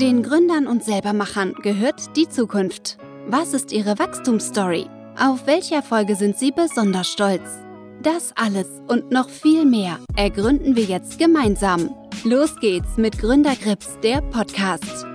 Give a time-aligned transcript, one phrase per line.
[0.00, 2.98] Den Gründern und Selbermachern gehört die Zukunft.
[3.28, 4.86] Was ist ihre Wachstumsstory?
[5.16, 7.48] Auf welche Erfolge sind sie besonders stolz?
[8.02, 11.94] Das alles und noch viel mehr ergründen wir jetzt gemeinsam.
[12.24, 15.06] Los geht's mit Gründergrips, der Podcast.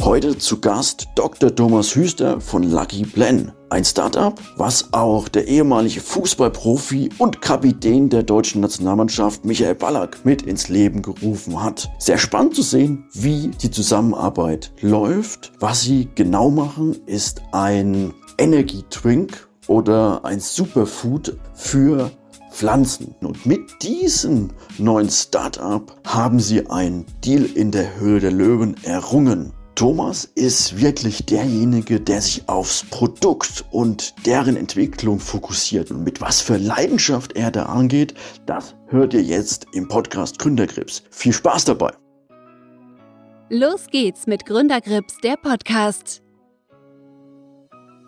[0.00, 1.54] Heute zu Gast Dr.
[1.54, 3.52] Thomas Hüster von Lucky Plan.
[3.70, 10.42] Ein Startup, was auch der ehemalige Fußballprofi und Kapitän der deutschen Nationalmannschaft Michael Ballack mit
[10.42, 11.88] ins Leben gerufen hat.
[12.00, 15.52] Sehr spannend zu sehen, wie die Zusammenarbeit läuft.
[15.60, 22.10] Was sie genau machen, ist ein Energy Drink oder ein Superfood für
[22.50, 23.14] Pflanzen.
[23.20, 24.48] Und mit diesem
[24.78, 29.52] neuen Startup haben sie einen Deal in der Höhe der Löwen errungen.
[29.74, 35.90] Thomas ist wirklich derjenige, der sich aufs Produkt und deren Entwicklung fokussiert.
[35.90, 38.14] Und mit was für Leidenschaft er da angeht,
[38.46, 41.02] das hört ihr jetzt im Podcast Gründergrips.
[41.10, 41.92] Viel Spaß dabei!
[43.48, 46.22] Los geht's mit Gründergrips, der Podcast.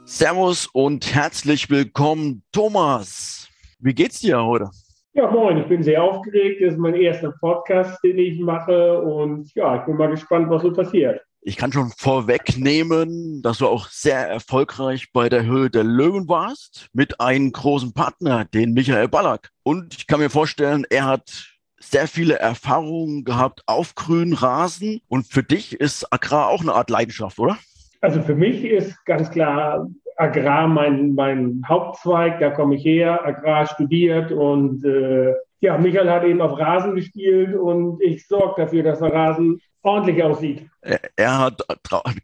[0.05, 3.49] Servus und herzlich willkommen, Thomas.
[3.81, 4.71] Wie geht's dir heute?
[5.15, 6.63] Ja, moin, ich bin sehr aufgeregt.
[6.63, 9.01] Das ist mein erster Podcast, den ich mache.
[9.03, 11.21] Und ja, ich bin mal gespannt, was so passiert.
[11.45, 16.87] Ich kann schon vorwegnehmen, dass du auch sehr erfolgreich bei der Höhe der Löwen warst,
[16.93, 19.51] mit einem großen Partner, den Michael Ballack.
[19.65, 21.48] Und ich kann mir vorstellen, er hat
[21.81, 25.01] sehr viele Erfahrungen gehabt auf grünen Rasen.
[25.09, 27.59] Und für dich ist Agrar auch eine Art Leidenschaft, oder?
[28.01, 32.39] Also für mich ist ganz klar Agrar mein, mein Hauptzweig.
[32.39, 37.57] Da komme ich her, Agrar studiert und äh, ja, Michael hat eben auf Rasen gespielt
[37.57, 40.69] und ich sorge dafür, dass der Rasen ordentlich aussieht.
[40.83, 41.63] Er hat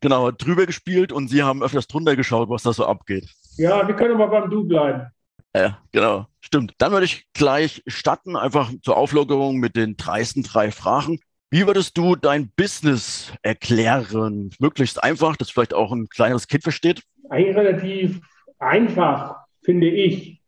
[0.01, 3.29] genau drüber gespielt und Sie haben öfters drunter geschaut, was da so abgeht.
[3.57, 5.07] Ja, wir können aber beim Du bleiben.
[5.55, 6.75] Ja, genau, stimmt.
[6.79, 11.21] Dann würde ich gleich starten, einfach zur Auflockerung mit den dreisten drei Fragen.
[11.51, 14.51] Wie würdest du dein Business erklären?
[14.59, 17.03] Möglichst einfach, dass vielleicht auch ein kleineres Kind versteht?
[17.31, 18.21] Eigentlich relativ
[18.59, 20.43] einfach, finde ich.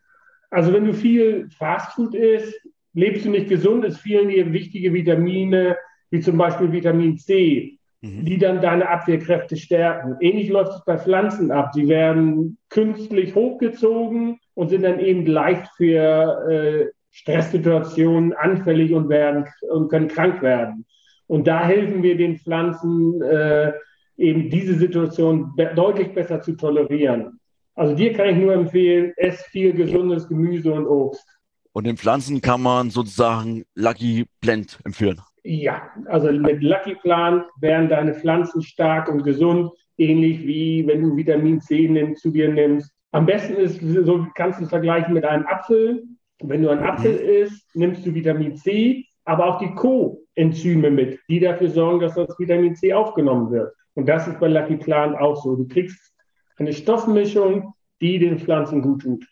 [0.50, 2.54] Also wenn du viel Fastfood isst,
[2.92, 5.76] lebst du nicht gesund, es fehlen dir wichtige Vitamine,
[6.10, 8.24] wie zum Beispiel Vitamin C, mhm.
[8.24, 10.16] die dann deine Abwehrkräfte stärken.
[10.20, 11.70] Ähnlich läuft es bei Pflanzen ab.
[11.74, 19.46] Sie werden künstlich hochgezogen und sind dann eben leicht für äh, Stresssituationen anfällig und, werden,
[19.70, 20.86] und können krank werden.
[21.26, 23.72] Und da helfen wir den Pflanzen, äh,
[24.16, 27.40] eben diese Situation be deutlich besser zu tolerieren.
[27.74, 31.24] Also dir kann ich nur empfehlen, ess viel gesundes Gemüse und Obst.
[31.72, 35.20] Und den Pflanzen kann man sozusagen Lucky Blend empfehlen.
[35.42, 41.16] Ja, also mit Lucky Plan werden deine Pflanzen stark und gesund, ähnlich wie wenn du
[41.16, 42.92] Vitamin C nimm, zu dir nimmst.
[43.12, 46.04] Am besten ist, so kannst du es vergleichen mit einem Apfel.
[46.42, 47.44] Wenn du einen Apfel mhm.
[47.44, 52.38] isst, nimmst du Vitamin C, aber auch die Co-Enzyme mit, die dafür sorgen, dass das
[52.38, 53.72] Vitamin C aufgenommen wird.
[53.94, 55.56] Und das ist bei Lucky Plan auch so.
[55.56, 56.14] Du kriegst
[56.56, 59.26] eine Stoffmischung, die den Pflanzen gut tut.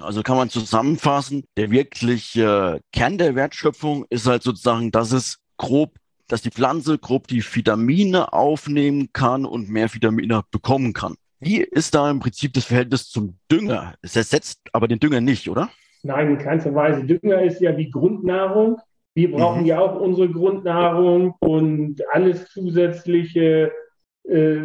[0.00, 5.38] Also kann man zusammenfassen, der wirkliche äh, Kern der Wertschöpfung ist halt sozusagen, dass es
[5.56, 5.96] grob,
[6.28, 11.16] dass die Pflanze grob die Vitamine aufnehmen kann und mehr Vitamine bekommen kann.
[11.40, 13.94] Wie ist da im Prinzip das Verhältnis zum Dünger?
[14.02, 15.70] Es ersetzt aber den Dünger nicht, oder?
[16.02, 17.04] Nein, in keinster Weise.
[17.04, 18.78] Dünger ist ja wie Grundnahrung.
[19.14, 19.66] Wir brauchen mhm.
[19.66, 23.72] ja auch unsere Grundnahrung und alles zusätzliche
[24.24, 24.60] äh,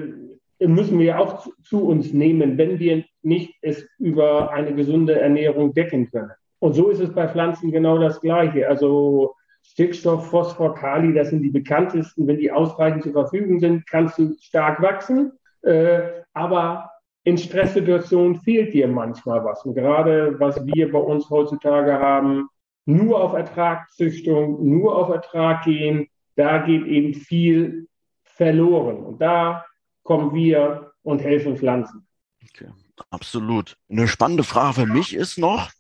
[0.60, 5.74] müssen wir auch zu, zu, uns nehmen, wenn wir nicht es über eine gesunde Ernährung
[5.74, 6.32] decken können.
[6.60, 8.68] Und so ist es bei Pflanzen genau das Gleiche.
[8.68, 12.28] Also Stickstoff, Phosphor, Kali, das sind die bekanntesten.
[12.28, 15.34] Wenn die ausreichend zur Verfügung sind, kannst du stark wachsen.
[15.64, 16.90] Äh, aber
[17.24, 19.66] in Stresssituationen fehlt dir manchmal was.
[19.66, 22.48] Und gerade was wir bei uns heutzutage haben,
[22.86, 27.88] nur auf Ertragszüchtung, nur auf Ertrag gehen, da geht eben viel
[28.24, 28.98] verloren.
[28.98, 29.66] Und da
[30.06, 32.08] kommen wir und helfen Pflanzen.
[32.48, 32.70] Okay,
[33.10, 33.76] absolut.
[33.90, 35.72] Eine spannende Frage für mich ist noch,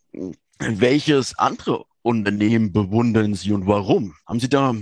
[0.59, 4.15] welches andere Unternehmen bewundern Sie und warum?
[4.27, 4.73] Haben Sie da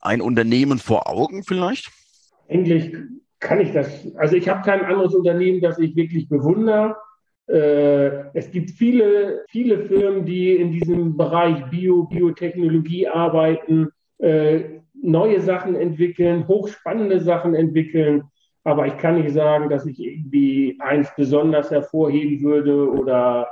[0.00, 1.90] ein Unternehmen vor Augen vielleicht?
[2.48, 2.94] Eigentlich
[3.38, 6.96] kann ich das, also ich habe kein anderes Unternehmen, das ich wirklich bewundere.
[7.48, 13.88] Äh, es gibt viele, viele Firmen, die in diesem Bereich Bio, Biotechnologie arbeiten,
[14.18, 18.24] äh, neue Sachen entwickeln, hochspannende Sachen entwickeln.
[18.64, 23.48] Aber ich kann nicht sagen, dass ich irgendwie eins besonders hervorheben würde oder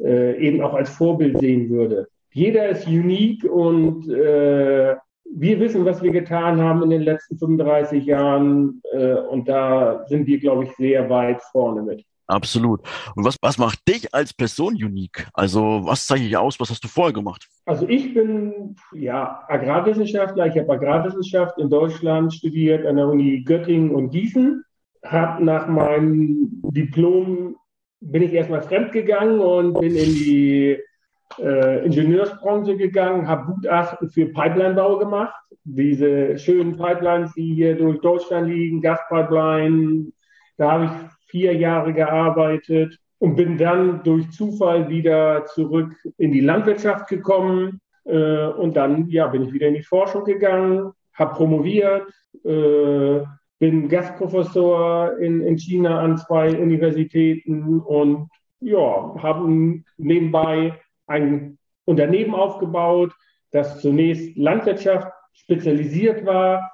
[0.00, 2.08] äh, eben auch als Vorbild sehen würde.
[2.32, 4.96] Jeder ist unique und äh,
[5.36, 10.26] wir wissen, was wir getan haben in den letzten 35 Jahren äh, und da sind
[10.26, 12.04] wir, glaube ich, sehr weit vorne mit.
[12.26, 12.80] Absolut.
[13.14, 15.26] Und was, was macht dich als Person unique?
[15.34, 16.58] Also was zeichnet dich aus?
[16.58, 17.46] Was hast du vorher gemacht?
[17.66, 20.46] Also ich bin ja Agrarwissenschaftler.
[20.46, 24.64] Ich habe Agrarwissenschaft in Deutschland studiert an der Uni Göttingen und Gießen.
[25.04, 27.56] Habe nach meinem Diplom
[28.00, 30.78] bin ich erstmal fremdgegangen und bin in die
[31.38, 35.34] äh, Ingenieursbranche gegangen, habe Gutachten für Pipelinebau gemacht.
[35.64, 40.12] Diese schönen Pipelines, die hier durch Deutschland liegen, Gaspipeline,
[40.56, 40.90] da habe ich
[41.26, 47.80] vier Jahre gearbeitet und bin dann durch Zufall wieder zurück in die Landwirtschaft gekommen.
[48.04, 52.12] Äh, und dann ja, bin ich wieder in die Forschung gegangen, habe promoviert,
[52.44, 53.20] äh,
[53.58, 58.28] bin Gastprofessor in, in China an zwei Universitäten und
[58.60, 60.74] ja, habe nebenbei
[61.06, 63.12] ein Unternehmen aufgebaut,
[63.50, 66.72] das zunächst Landwirtschaft spezialisiert war,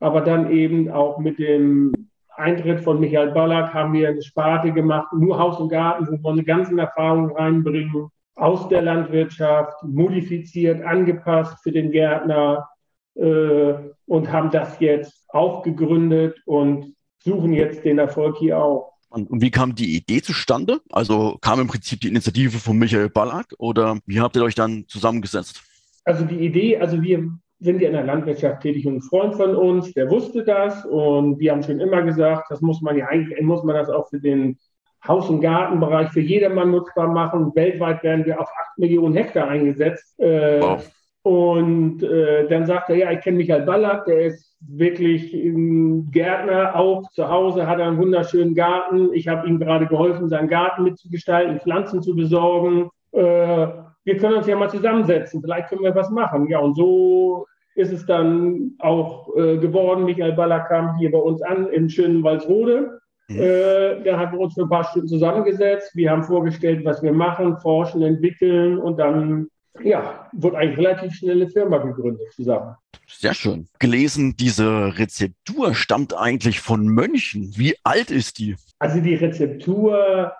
[0.00, 2.03] aber dann eben auch mit dem
[2.36, 6.32] Eintritt von Michael Ballack haben wir eine Sparte gemacht, nur Haus und Garten, wo wir
[6.32, 12.68] eine ganzen Erfahrungen reinbringen aus der Landwirtschaft, modifiziert, angepasst für den Gärtner
[13.14, 13.74] äh,
[14.06, 18.92] und haben das jetzt aufgegründet und suchen jetzt den Erfolg hier auch.
[19.08, 20.80] Und, wie kam die Idee zustande?
[20.90, 24.84] Also kam im Prinzip die Initiative von Michael Ballack oder wie habt ihr euch dann
[24.88, 25.62] zusammengesetzt?
[26.04, 27.30] Also die Idee, also wir
[27.64, 31.38] sind ja in der Landwirtschaft tätig und ein Freund von uns, der wusste das und
[31.38, 34.20] wir haben schon immer gesagt, das muss man ja eigentlich, muss man das auch für
[34.20, 34.58] den
[35.06, 37.54] Haus- und Gartenbereich für jedermann nutzbar machen.
[37.54, 40.18] Weltweit werden wir auf 8 Millionen Hektar eingesetzt.
[40.18, 40.90] Äh, wow.
[41.22, 46.76] Und äh, dann sagt er, ja, ich kenne Michael Ballack, der ist wirklich ein Gärtner,
[46.76, 49.10] auch zu Hause hat er einen wunderschönen Garten.
[49.12, 52.90] Ich habe ihm gerade geholfen, seinen Garten mitzugestalten, Pflanzen zu besorgen.
[53.12, 53.66] Äh,
[54.04, 56.46] wir können uns ja mal zusammensetzen, vielleicht können wir was machen.
[56.48, 60.04] Ja, und so ist es dann auch äh, geworden.
[60.04, 63.00] Michael Ballack kam hier bei uns an in schönen Walsrode.
[63.28, 63.40] Mhm.
[63.40, 65.92] Äh, da haben wir uns für ein paar Stunden zusammengesetzt.
[65.94, 69.48] Wir haben vorgestellt, was wir machen, forschen, entwickeln und dann
[69.82, 72.76] ja, wurde eigentlich relativ schnell eine Firma gegründet zusammen.
[73.08, 73.66] Sehr schön.
[73.78, 77.52] Gelesen, diese Rezeptur stammt eigentlich von Mönchen.
[77.56, 78.56] Wie alt ist die?
[78.78, 80.32] Also die Rezeptur,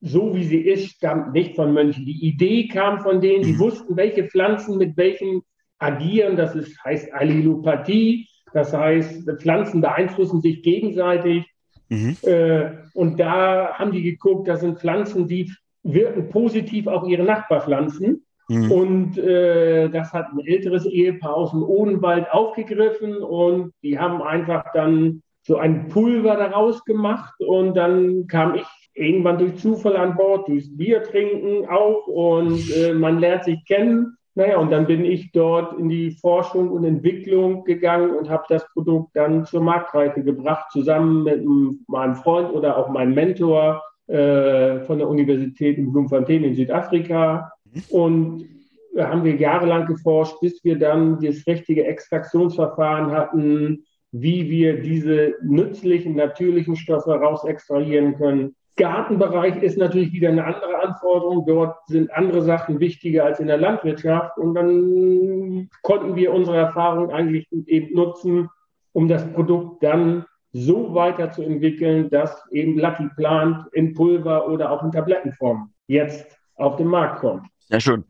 [0.00, 2.06] so wie sie ist, stammt nicht von Mönchen.
[2.06, 3.58] Die Idee kam von denen, die mhm.
[3.58, 5.42] wussten, welche Pflanzen mit welchen
[5.82, 6.36] agieren.
[6.36, 8.28] Das ist, heißt Allilopathie.
[8.52, 11.46] Das heißt, Pflanzen beeinflussen sich gegenseitig.
[11.88, 12.16] Mhm.
[12.22, 15.52] Äh, und da haben die geguckt, das sind Pflanzen, die
[15.82, 18.24] wirken positiv auf ihre Nachbarpflanzen.
[18.48, 18.70] Mhm.
[18.70, 24.64] Und äh, das hat ein älteres Ehepaar aus dem Odenwald aufgegriffen und die haben einfach
[24.74, 28.64] dann so ein Pulver daraus gemacht und dann kam ich
[28.94, 34.16] irgendwann durch Zufall an Bord, durchs Bier trinken auch und äh, man lernt sich kennen.
[34.34, 38.66] Naja, und dann bin ich dort in die Forschung und Entwicklung gegangen und habe das
[38.72, 41.44] Produkt dann zur Marktreife gebracht, zusammen mit
[41.86, 47.52] meinem Freund oder auch meinem Mentor äh, von der Universität in Bloemfontein in Südafrika.
[47.90, 48.46] Und
[48.94, 55.34] da haben wir jahrelang geforscht, bis wir dann das richtige Extraktionsverfahren hatten, wie wir diese
[55.42, 58.54] nützlichen, natürlichen Stoffe raus extrahieren können.
[58.76, 61.44] Gartenbereich ist natürlich wieder eine andere Anforderung.
[61.46, 64.38] Dort sind andere Sachen wichtiger als in der Landwirtschaft.
[64.38, 68.48] Und dann konnten wir unsere Erfahrung eigentlich eben nutzen,
[68.92, 74.92] um das Produkt dann so weiterzuentwickeln, dass eben Lucky Plant in Pulver oder auch in
[74.92, 77.46] Tablettenform jetzt auf den Markt kommt.
[77.68, 78.04] Sehr schön.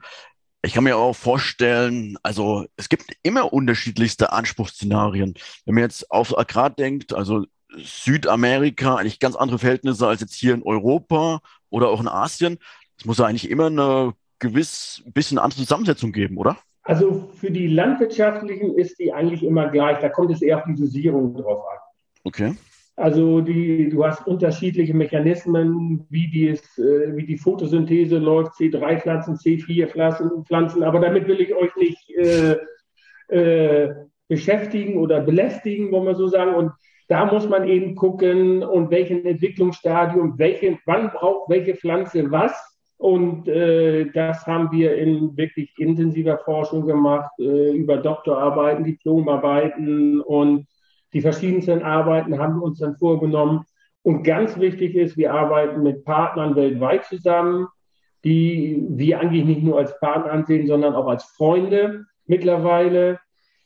[0.64, 5.34] Ich kann mir auch vorstellen, also es gibt immer unterschiedlichste Anspruchsszenarien.
[5.64, 10.54] Wenn man jetzt auf Agrar denkt, also Südamerika, eigentlich ganz andere Verhältnisse als jetzt hier
[10.54, 12.58] in Europa oder auch in Asien.
[12.98, 16.58] Es muss ja eigentlich immer eine gewiss bisschen andere Zusammensetzung geben, oder?
[16.82, 20.00] Also für die landwirtschaftlichen ist die eigentlich immer gleich.
[20.00, 21.78] Da kommt es eher auf die Dosierung drauf an.
[22.24, 22.54] Okay.
[22.96, 30.82] Also die, du hast unterschiedliche Mechanismen, wie, dies, äh, wie die Photosynthese läuft, C3-Pflanzen, C4-Pflanzen,
[30.82, 32.58] aber damit will ich euch nicht äh,
[33.28, 33.94] äh,
[34.28, 36.54] beschäftigen oder belästigen, wollen wir so sagen.
[36.54, 36.72] Und
[37.12, 42.54] da muss man eben gucken, und welchen Entwicklungsstadium, welche, wann braucht welche Pflanze was.
[42.96, 50.66] Und äh, das haben wir in wirklich intensiver Forschung gemacht, äh, über Doktorarbeiten, Diplomarbeiten und
[51.12, 53.66] die verschiedensten Arbeiten haben wir uns dann vorgenommen.
[54.00, 57.66] Und ganz wichtig ist, wir arbeiten mit Partnern weltweit zusammen,
[58.24, 63.20] die wir eigentlich nicht nur als Partner ansehen, sondern auch als Freunde mittlerweile.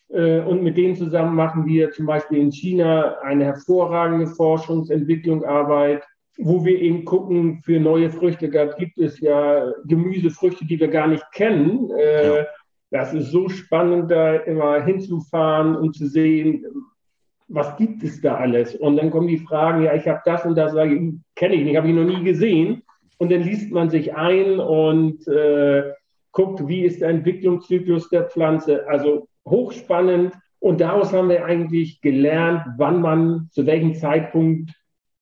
[0.08, 6.04] Äh, und mit denen zusammen machen wir zum Beispiel in China eine hervorragende Forschungsentwicklung Arbeit,
[6.38, 8.48] wo wir eben gucken für neue Früchte.
[8.48, 11.90] Da gibt es ja Gemüsefrüchte, die wir gar nicht kennen.
[11.90, 12.46] Äh, ja.
[12.90, 16.64] Das ist so spannend, da immer hinzufahren und zu sehen,
[17.48, 18.74] was gibt es da alles?
[18.74, 21.64] Und dann kommen die Fragen, ja, ich habe das und das, sage ich, kenne ich
[21.64, 22.82] nicht, habe ich noch nie gesehen.
[23.18, 25.92] Und dann liest man sich ein und äh,
[26.32, 28.86] guckt, wie ist der Entwicklungszyklus der Pflanze.
[28.88, 30.34] Also hochspannend.
[30.58, 34.72] Und daraus haben wir eigentlich gelernt, wann man zu welchem Zeitpunkt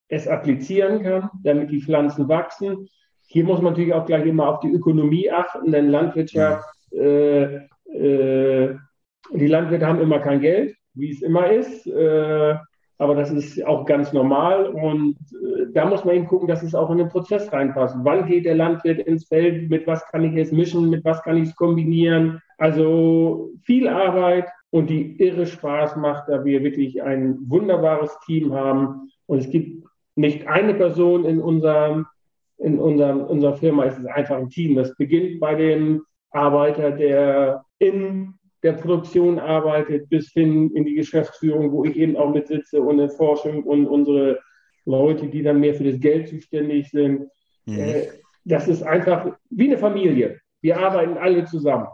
[0.09, 2.89] es applizieren kann, damit die Pflanzen wachsen.
[3.27, 7.57] Hier muss man natürlich auch gleich immer auf die Ökonomie achten, denn Landwirtschaft, äh,
[7.93, 8.77] äh,
[9.33, 11.87] die Landwirte haben immer kein Geld, wie es immer ist.
[11.87, 12.55] Äh,
[12.99, 16.75] aber das ist auch ganz normal und äh, da muss man eben gucken, dass es
[16.75, 17.97] auch in den Prozess reinpasst.
[18.03, 19.69] Wann geht der Landwirt ins Feld?
[19.69, 20.91] Mit was kann ich es mischen?
[20.91, 22.41] Mit was kann ich es kombinieren?
[22.59, 29.11] Also viel Arbeit und die irre Spaß macht, da wir wirklich ein wunderbares Team haben.
[29.27, 32.07] Und es gibt nicht eine Person in unserem,
[32.59, 34.77] in unserem, unserer Firma, es ist einfach ein Team.
[34.77, 41.71] Das beginnt bei dem Arbeiter, der in der Produktion arbeitet, bis hin in die Geschäftsführung,
[41.71, 44.41] wo ich eben auch mit sitze und in Forschung und unsere
[44.87, 47.29] Leute, die dann mehr für das Geld zuständig sind.
[47.67, 47.79] Mhm.
[47.79, 48.09] Äh,
[48.45, 50.41] das ist einfach wie eine Familie.
[50.61, 51.89] Wir arbeiten alle zusammen.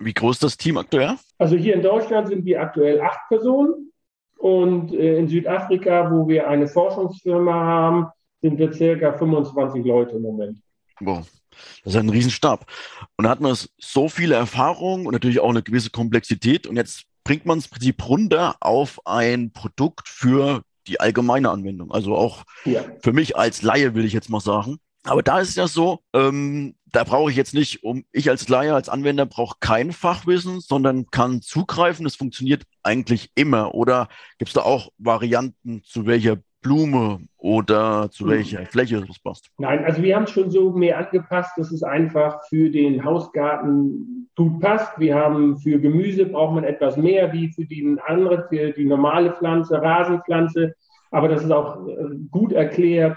[0.00, 1.16] Wie groß ist das Team aktuell?
[1.38, 3.92] Also hier in Deutschland sind wir aktuell acht Personen
[4.36, 8.06] und äh, in Südafrika, wo wir eine Forschungsfirma haben,
[8.40, 10.60] sind wir circa 25 Leute im Moment.
[11.00, 11.26] Wow.
[11.84, 12.66] Das ist ein Riesenstab.
[13.16, 16.66] Und da hat man so viele Erfahrungen und natürlich auch eine gewisse Komplexität.
[16.66, 21.90] Und jetzt bringt man es im Prinzip runter auf ein Produkt für die allgemeine Anwendung.
[21.90, 22.84] Also auch ja.
[23.02, 24.78] für mich als Laie, will ich jetzt mal sagen.
[25.08, 28.48] Aber da ist es ja so, ähm, da brauche ich jetzt nicht, um ich als
[28.48, 32.04] Laie, als Anwender brauche kein Fachwissen, sondern kann zugreifen.
[32.04, 33.74] Das funktioniert eigentlich immer.
[33.74, 38.30] Oder gibt es da auch Varianten, zu welcher Blume oder zu hm.
[38.30, 39.48] welcher Fläche das passt?
[39.58, 44.28] Nein, also wir haben es schon so mehr angepasst, dass es einfach für den Hausgarten
[44.34, 44.98] gut passt.
[44.98, 49.32] Wir haben für Gemüse braucht man etwas mehr wie für die andere, für die normale
[49.32, 50.74] Pflanze, Rasenpflanze.
[51.10, 51.94] Aber das ist auch äh,
[52.30, 53.16] gut erklärt.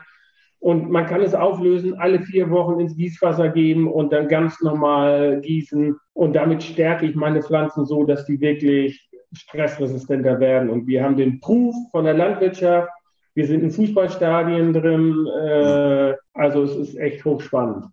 [0.61, 5.41] Und man kann es auflösen, alle vier Wochen ins Gießwasser geben und dann ganz normal
[5.41, 5.97] gießen.
[6.13, 10.69] Und damit stärke ich meine Pflanzen so, dass die wirklich stressresistenter werden.
[10.69, 12.89] Und wir haben den Proof von der Landwirtschaft,
[13.33, 15.27] wir sind in Fußballstadien drin.
[15.27, 17.87] Äh, also es ist echt hochspannend.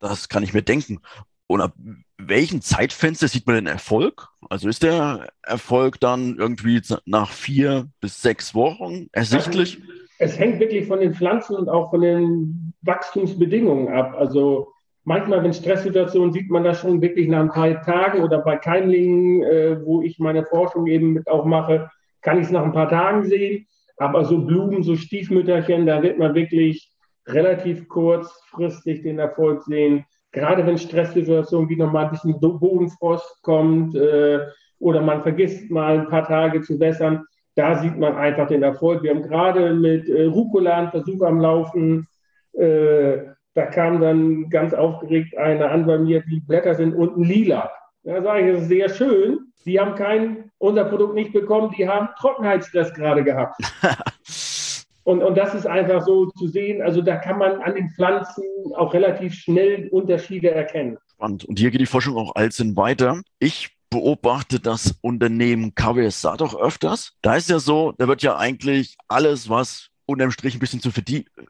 [0.00, 1.00] Das kann ich mir denken.
[1.46, 1.74] Und ab
[2.18, 4.28] welchem Zeitfenster sieht man den Erfolg?
[4.48, 9.80] Also ist der Erfolg dann irgendwie nach vier bis sechs Wochen ersichtlich?
[10.22, 14.14] Es hängt wirklich von den Pflanzen und auch von den Wachstumsbedingungen ab.
[14.18, 14.68] Also
[15.04, 19.42] manchmal, wenn Stresssituationen, sieht man das schon wirklich nach ein paar Tagen oder bei Keimlingen,
[19.42, 22.90] äh, wo ich meine Forschung eben mit auch mache, kann ich es nach ein paar
[22.90, 23.66] Tagen sehen.
[23.96, 26.92] Aber so Blumen, so Stiefmütterchen, da wird man wirklich
[27.26, 30.04] relativ kurzfristig den Erfolg sehen.
[30.32, 34.40] Gerade wenn Stresssituationen wie nochmal ein bisschen Bodenfrost kommt äh,
[34.80, 37.24] oder man vergisst mal ein paar Tage zu wässern,
[37.54, 39.02] da sieht man einfach den Erfolg.
[39.02, 42.06] Wir haben gerade mit äh, Rucola einen Versuch am Laufen.
[42.52, 43.18] Äh,
[43.54, 47.70] da kam dann ganz aufgeregt einer an bei mir, die Blätter sind unten lila.
[48.04, 49.40] Da sage ich, das ist sehr schön.
[49.66, 53.60] Die haben kein, unser Produkt nicht bekommen, die haben Trockenheitsstress gerade gehabt.
[55.04, 56.80] und, und das ist einfach so zu sehen.
[56.80, 60.96] Also da kann man an den Pflanzen auch relativ schnell Unterschiede erkennen.
[61.12, 61.44] Spannend.
[61.44, 63.20] Und hier geht die Forschung auch allsinn weiter.
[63.38, 67.12] Ich beobachte das Unternehmen KWSA doch öfters.
[67.22, 70.90] Da ist ja so, da wird ja eigentlich alles, was unterm Strich ein bisschen zu,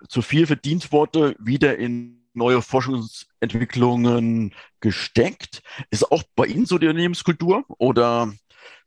[0.09, 5.62] zu viel verdient wurde, wieder in neue Forschungsentwicklungen gesteckt.
[5.90, 8.32] Ist auch bei Ihnen so die Unternehmenskultur oder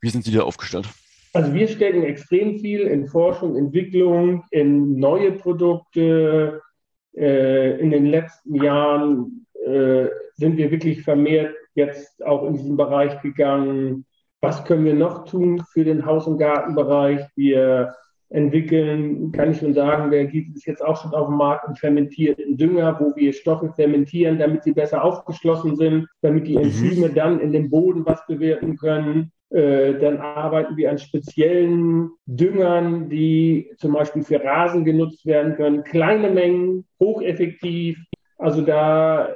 [0.01, 0.87] wie sind Sie da aufgestellt?
[1.33, 6.61] Also wir stecken extrem viel in Forschung, Entwicklung, in neue Produkte.
[7.15, 13.21] Äh, in den letzten Jahren äh, sind wir wirklich vermehrt jetzt auch in diesen Bereich
[13.21, 14.05] gegangen.
[14.41, 17.21] Was können wir noch tun für den Haus- und Gartenbereich?
[17.35, 17.93] Wir
[18.33, 21.75] entwickeln, kann ich schon sagen, der gibt es jetzt auch schon auf dem Markt, einen
[21.75, 26.63] fermentierten Dünger, wo wir Stoffe fermentieren, damit sie besser aufgeschlossen sind, damit die mhm.
[26.63, 27.15] Enzyme mhm.
[27.15, 29.31] dann in dem Boden was bewirken können.
[29.51, 35.83] Äh, dann arbeiten wir an speziellen Düngern, die zum Beispiel für Rasen genutzt werden können.
[35.83, 37.99] Kleine Mengen, hocheffektiv.
[38.39, 39.29] Also da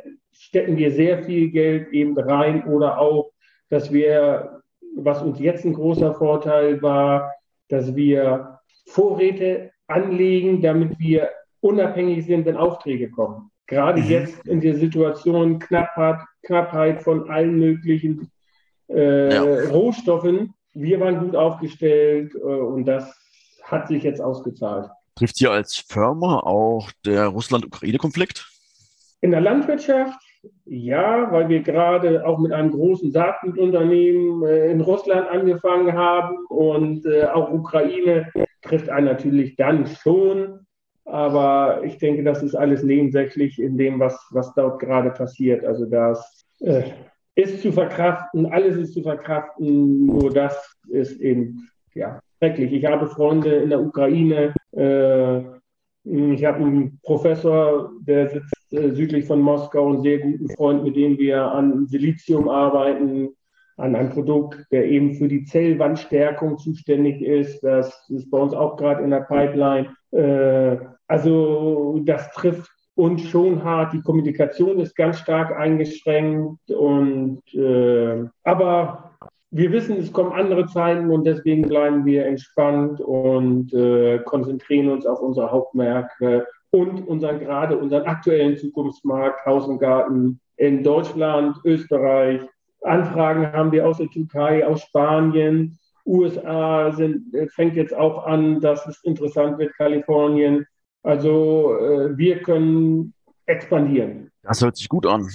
[0.47, 3.31] stecken wir sehr viel Geld eben rein oder auch,
[3.69, 4.61] dass wir,
[4.95, 7.33] was uns jetzt ein großer Vorteil war,
[7.67, 13.51] dass wir Vorräte anlegen, damit wir unabhängig sind, wenn Aufträge kommen.
[13.67, 14.07] Gerade mhm.
[14.07, 18.31] jetzt in der Situation Knappheit, Knappheit von allen möglichen
[18.89, 19.69] äh, ja.
[19.69, 20.53] Rohstoffen.
[20.73, 23.13] Wir waren gut aufgestellt äh, und das
[23.63, 24.89] hat sich jetzt ausgezahlt.
[25.15, 28.47] Trifft Sie als Firma auch der Russland-Ukraine-Konflikt?
[29.19, 30.17] In der Landwirtschaft
[30.65, 37.05] Ja, weil wir gerade auch mit einem großen Saatgutunternehmen äh, in Russland angefangen haben und
[37.05, 40.59] äh, auch Ukraine trifft einen natürlich dann schon.
[41.05, 45.63] Aber ich denke, das ist alles nebensächlich in dem, was, was dort gerade passiert.
[45.63, 46.83] Also das äh,
[47.35, 52.73] ist zu verkraften, alles ist zu verkraften, nur das ist eben ja, schrecklich.
[52.73, 55.39] Ich habe Freunde in der Ukraine, äh,
[56.03, 60.95] ich habe einen Professor, der sitzt äh, südlich von Moskau, einen sehr guten Freund, mit
[60.95, 63.29] dem wir an Silizium arbeiten,
[63.77, 67.62] an einem Produkt, der eben für die Zellwandstärkung zuständig ist.
[67.63, 69.95] Das ist bei uns auch gerade in der Pipeline.
[70.12, 73.93] Äh, also das trifft uns schon hart.
[73.93, 79.12] Die Kommunikation ist ganz stark eingeschränkt und äh, aber
[79.51, 85.05] wir wissen, es kommen andere Zeiten und deswegen bleiben wir entspannt und äh, konzentrieren uns
[85.05, 92.41] auf unsere Hauptmärkte und unseren gerade unseren aktuellen Zukunftsmarkt Haus und Garten in Deutschland, Österreich.
[92.81, 98.62] Anfragen haben wir aus der Türkei, aus Spanien, USA sind, äh, fängt jetzt auch an,
[98.62, 100.65] dass es interessant wird, Kalifornien.
[101.03, 103.13] Also äh, wir können
[103.45, 104.31] expandieren.
[104.43, 105.27] Das hört sich gut an.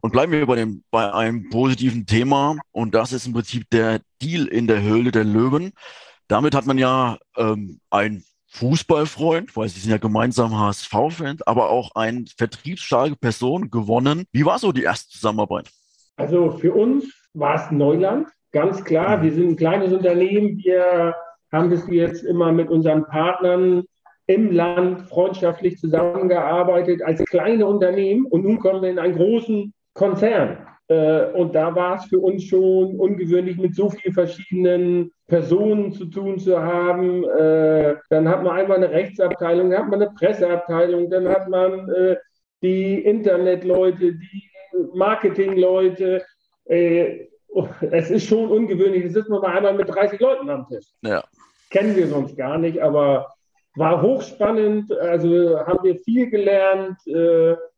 [0.00, 4.00] Und bleiben wir bei, dem, bei einem positiven Thema und das ist im Prinzip der
[4.22, 5.72] Deal in der Höhle der Löwen.
[6.28, 11.94] Damit hat man ja ähm, ein Fußballfreund, weil sie sind ja gemeinsam HSV-Fans, aber auch
[11.94, 14.24] eine vertriebsstarke Person gewonnen.
[14.32, 15.70] Wie war so die erste Zusammenarbeit?
[16.16, 19.22] Also für uns war es Neuland, ganz klar.
[19.22, 20.58] Wir sind ein kleines Unternehmen.
[20.58, 21.14] Wir
[21.50, 23.84] haben bis jetzt immer mit unseren Partnern
[24.26, 30.66] im Land freundschaftlich zusammengearbeitet als kleine Unternehmen und nun kommen wir in einen großen Konzern.
[30.88, 36.06] Äh, und da war es für uns schon ungewöhnlich, mit so vielen verschiedenen Personen zu
[36.06, 37.24] tun zu haben.
[37.24, 41.88] Äh, dann hat man einmal eine Rechtsabteilung, dann hat man eine Presseabteilung, dann hat man
[41.90, 42.16] äh,
[42.62, 44.50] die Internetleute, die
[44.94, 46.24] Marketingleute.
[46.64, 49.04] Es ist schon ungewöhnlich.
[49.04, 50.86] Da sitzen wir mal einmal mit 30 Leuten am Tisch.
[51.02, 51.22] Ja.
[51.70, 53.28] Kennen wir sonst gar nicht, aber
[53.74, 54.92] war hochspannend.
[54.92, 56.98] Also haben wir viel gelernt.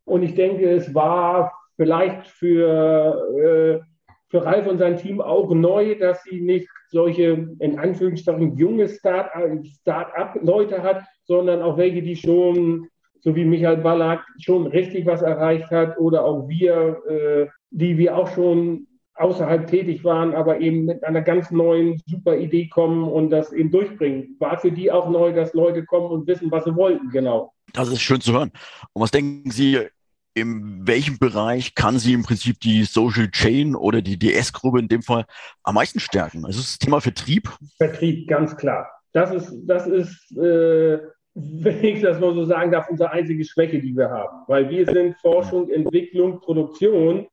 [0.05, 3.81] Und ich denke, es war vielleicht für, äh,
[4.29, 10.83] für Ralf und sein Team auch neu, dass sie nicht solche, in Anführungsstrichen, junge Start-up-Leute
[10.83, 12.89] hat, sondern auch welche, die schon,
[13.21, 18.17] so wie Michael Ballack, schon richtig was erreicht hat oder auch wir, äh, die wir
[18.17, 23.31] auch schon außerhalb tätig waren, aber eben mit einer ganz neuen, super Idee kommen und
[23.31, 24.37] das eben durchbringen.
[24.41, 27.53] War für die auch neu, dass Leute kommen und wissen, was sie wollten, genau.
[27.73, 28.51] Das ist schön zu hören.
[28.93, 29.89] Und was denken Sie,
[30.35, 35.03] in welchem Bereich kann sie im Prinzip die Social Chain oder die DS-Gruppe in dem
[35.03, 35.27] Fall
[35.63, 36.45] am meisten stärken?
[36.45, 37.51] Also das Thema Vertrieb?
[37.79, 38.89] Vertrieb, ganz klar.
[39.13, 40.99] Das ist, das ist äh,
[41.35, 44.45] wenn ich das mal so sagen darf, unsere einzige Schwäche, die wir haben.
[44.47, 47.27] Weil wir sind Forschung, Entwicklung, Produktion.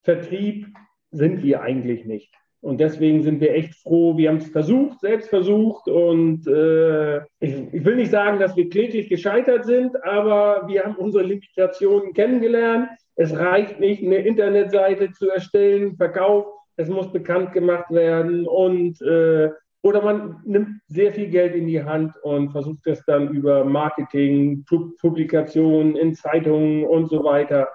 [0.00, 0.66] Vertrieb
[1.10, 2.34] sind wir eigentlich nicht.
[2.62, 4.16] Und deswegen sind wir echt froh.
[4.16, 5.88] Wir haben es versucht, selbst versucht.
[5.88, 10.94] Und äh, ich, ich, will nicht sagen, dass wir kläglich gescheitert sind, aber wir haben
[10.94, 12.88] unsere Limitationen kennengelernt.
[13.16, 16.46] Es reicht nicht, eine Internetseite zu erstellen, Verkauf.
[16.76, 18.46] Es muss bekannt gemacht werden.
[18.46, 19.50] Und äh,
[19.82, 24.64] oder man nimmt sehr viel Geld in die Hand und versucht es dann über Marketing,
[25.00, 27.66] Publikationen in Zeitungen und so weiter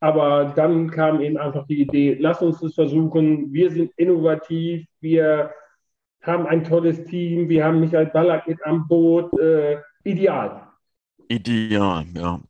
[0.00, 3.52] aber dann kam eben einfach die Idee, lass uns das versuchen.
[3.52, 5.52] Wir sind innovativ, wir
[6.22, 9.38] haben ein tolles Team, wir haben Michael Ballack mit am Boot.
[9.38, 10.68] Äh, ideal.
[11.28, 12.40] Ideal, ja.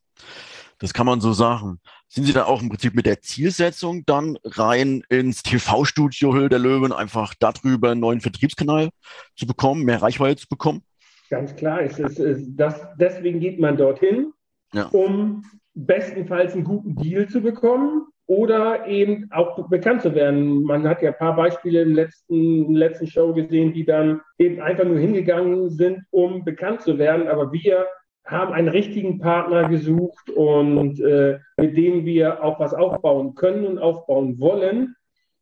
[0.79, 1.81] Das kann man so sagen.
[2.09, 6.59] Sind Sie da auch im Prinzip mit der Zielsetzung dann rein ins TV-Studio Höhle der
[6.59, 8.91] Löwen, einfach darüber einen neuen Vertriebskanal
[9.37, 10.83] zu bekommen, mehr Reichweite zu bekommen?
[11.29, 14.33] Ganz klar, es ist, es, das, deswegen geht man dorthin,
[14.73, 14.87] ja.
[14.87, 20.63] um bestenfalls einen guten Deal zu bekommen oder eben auch bekannt zu werden.
[20.63, 24.85] Man hat ja ein paar Beispiele im letzten, letzten Show gesehen, die dann eben einfach
[24.85, 27.27] nur hingegangen sind, um bekannt zu werden.
[27.27, 27.87] Aber wir
[28.25, 33.79] haben einen richtigen Partner gesucht und äh, mit dem wir auch was aufbauen können und
[33.79, 34.95] aufbauen wollen,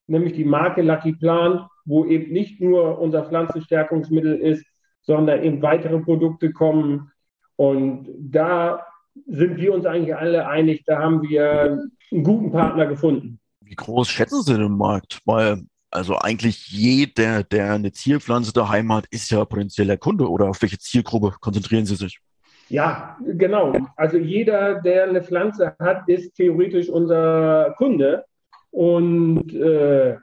[0.07, 4.65] nämlich die Marke Lucky Plan, wo eben nicht nur unser Pflanzenstärkungsmittel ist,
[5.03, 7.11] sondern eben weitere Produkte kommen.
[7.57, 8.87] Und da
[9.27, 13.39] sind wir uns eigentlich alle einig, da haben wir einen guten Partner gefunden.
[13.65, 15.21] Wie groß schätzen Sie den Markt?
[15.25, 20.61] Weil also eigentlich jeder, der eine Zierpflanze daheim hat, ist ja potenzieller Kunde oder auf
[20.61, 22.21] welche Zielgruppe konzentrieren Sie sich?
[22.69, 23.73] Ja, genau.
[23.97, 28.25] Also jeder, der eine Pflanze hat, ist theoretisch unser Kunde.
[28.71, 30.17] Und äh,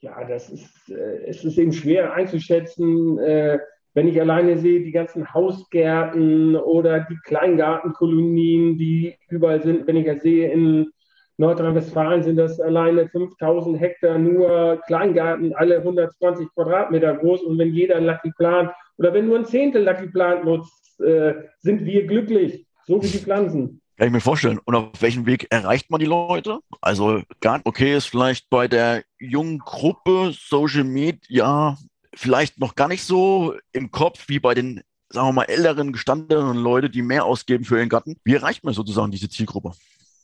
[0.00, 3.60] ja, das ist, äh, es ist eben schwer einzuschätzen, äh,
[3.94, 10.06] wenn ich alleine sehe, die ganzen Hausgärten oder die Kleingartenkolonien, die überall sind, wenn ich
[10.06, 10.92] das sehe in
[11.38, 17.42] Nordrhein-Westfalen sind das alleine 5000 Hektar nur Kleingarten, alle 120 Quadratmeter groß.
[17.42, 21.84] Und wenn jeder Lucky Plant oder wenn nur ein Zehntel Lucky Plant nutzt, äh, sind
[21.84, 23.80] wir glücklich, so wie die Pflanzen.
[23.96, 24.60] Kann ich mir vorstellen.
[24.64, 26.58] Und auf welchem Weg erreicht man die Leute?
[26.80, 27.22] Also,
[27.64, 31.76] okay, ist vielleicht bei der jungen Gruppe Social Media
[32.14, 36.56] vielleicht noch gar nicht so im Kopf wie bei den, sagen wir mal, älteren, gestandenen
[36.56, 38.16] Leuten, die mehr ausgeben für ihren Garten.
[38.24, 39.72] Wie erreicht man sozusagen diese Zielgruppe?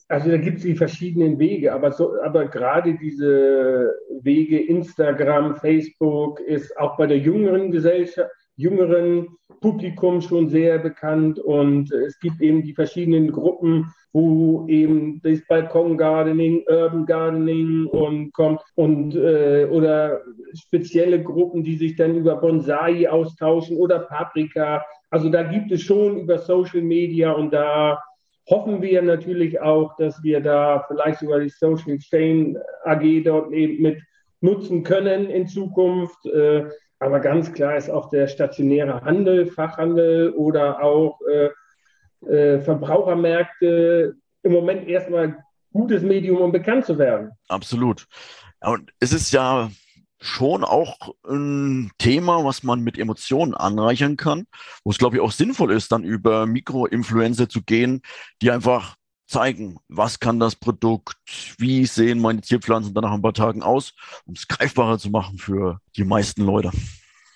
[0.07, 6.39] Also da gibt es die verschiedenen Wege, aber, so, aber gerade diese Wege, Instagram, Facebook,
[6.39, 9.27] ist auch bei der jüngeren Gesellschaft, jüngeren
[9.61, 15.97] Publikum schon sehr bekannt und es gibt eben die verschiedenen Gruppen, wo eben das Balkon
[15.97, 20.21] Gardening, Urban Gardening und kommt und äh, oder
[20.53, 24.83] spezielle Gruppen, die sich dann über Bonsai austauschen oder Paprika.
[25.09, 28.01] Also da gibt es schon über Social Media und da
[28.49, 33.81] hoffen wir natürlich auch, dass wir da vielleicht sogar die Social Chain AG dort eben
[33.81, 34.01] mit
[34.41, 36.25] nutzen können in Zukunft.
[36.25, 41.49] Äh, aber ganz klar ist auch der stationäre Handel, Fachhandel oder auch äh,
[42.27, 47.31] äh, Verbrauchermärkte im Moment erstmal gutes Medium, um bekannt zu werden.
[47.47, 48.05] Absolut.
[48.61, 49.69] Und es ist ja
[50.21, 54.45] schon auch ein Thema, was man mit Emotionen anreichern kann,
[54.83, 58.01] wo es, glaube ich, auch sinnvoll ist, dann über Mikroinfluencer zu gehen,
[58.41, 58.95] die einfach
[59.29, 61.15] zeigen, was kann das Produkt,
[61.57, 63.93] wie sehen meine Zierpflanzen dann nach ein paar Tagen aus,
[64.25, 66.71] um es greifbarer zu machen für die meisten Leute.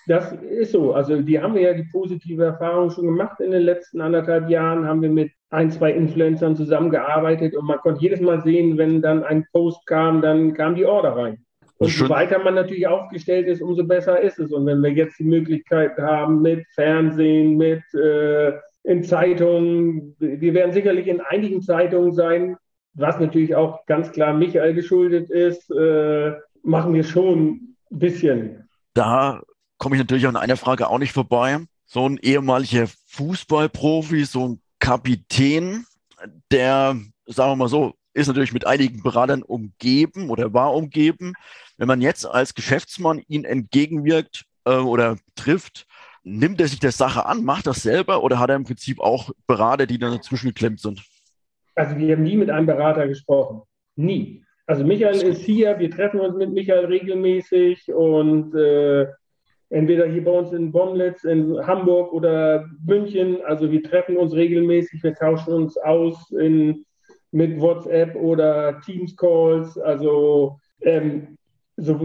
[0.08, 0.94] Das ist so.
[0.94, 4.86] Also die haben wir ja die positive Erfahrung schon gemacht in den letzten anderthalb Jahren,
[4.86, 9.24] haben wir mit ein, zwei Influencern zusammengearbeitet und man konnte jedes Mal sehen, wenn dann
[9.24, 11.46] ein Post kam, dann kam die Order rein.
[11.78, 14.52] Und je weiter man natürlich aufgestellt ist, umso besser ist es.
[14.52, 20.74] Und wenn wir jetzt die Möglichkeit haben mit Fernsehen, mit äh, in Zeitungen, wir werden
[20.74, 22.58] sicherlich in einigen Zeitungen sein,
[22.94, 28.70] was natürlich auch ganz klar Michael geschuldet ist, äh, machen wir schon ein bisschen.
[28.94, 29.42] Da
[29.78, 31.60] komme ich natürlich an einer Frage auch nicht vorbei.
[31.86, 35.86] So ein ehemaliger Fußballprofi, so ein Kapitän,
[36.52, 41.34] der, sagen wir mal so, ist natürlich mit einigen Beratern umgeben oder war umgeben.
[41.78, 45.88] Wenn man jetzt als Geschäftsmann ihn entgegenwirkt äh, oder trifft,
[46.24, 49.32] nimmt er sich der Sache an, macht das selber oder hat er im Prinzip auch
[49.48, 51.04] Berater, die dann dazwischen geklemmt sind?
[51.76, 53.62] Also wir haben nie mit einem Berater gesprochen.
[53.96, 54.44] Nie.
[54.66, 59.08] Also Michael ist hier, wir treffen uns mit Michael regelmäßig und äh,
[59.70, 63.42] entweder hier bei uns in Bomlitz, in Hamburg oder München.
[63.44, 66.86] Also wir treffen uns regelmäßig, wir tauschen uns aus in,
[67.32, 69.78] mit WhatsApp oder Teams Calls.
[69.78, 71.38] Also ähm,
[71.76, 72.00] so,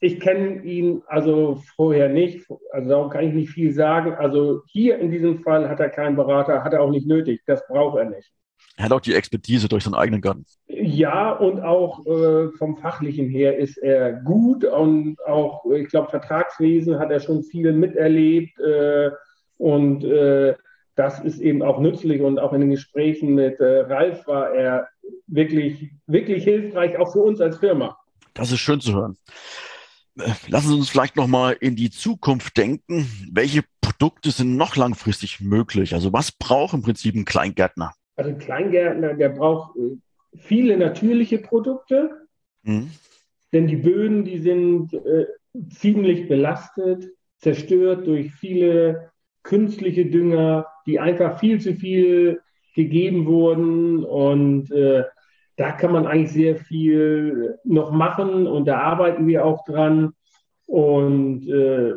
[0.00, 4.14] ich kenne ihn also vorher nicht, also darum kann ich nicht viel sagen.
[4.14, 7.66] Also hier in diesem Fall hat er keinen Berater, hat er auch nicht nötig, das
[7.68, 8.32] braucht er nicht.
[8.76, 10.46] Er hat auch die Expertise durch seinen eigenen Garten.
[10.66, 16.98] Ja, und auch äh, vom Fachlichen her ist er gut und auch, ich glaube, Vertragswesen
[16.98, 19.10] hat er schon viel miterlebt äh,
[19.58, 20.54] und äh,
[20.94, 24.88] das ist eben auch nützlich und auch in den Gesprächen mit äh, Ralf war er
[25.26, 27.98] wirklich, wirklich hilfreich, auch für uns als Firma.
[28.32, 29.16] Das ist schön zu hören.
[30.14, 33.06] Lassen Sie uns vielleicht nochmal in die Zukunft denken.
[33.32, 35.94] Welche Produkte sind noch langfristig möglich?
[35.94, 37.92] Also was braucht im Prinzip ein Kleingärtner?
[38.16, 39.96] Also ein Kleingärtner, der braucht äh,
[40.36, 42.26] viele natürliche Produkte,
[42.62, 42.90] mhm.
[43.52, 45.26] denn die Böden, die sind äh,
[45.70, 49.10] ziemlich belastet, zerstört durch viele
[49.42, 52.42] künstliche Dünger, die einfach viel zu viel
[52.74, 55.04] gegeben wurden und äh,
[55.60, 60.14] da kann man eigentlich sehr viel noch machen und da arbeiten wir auch dran.
[60.64, 61.92] Und äh,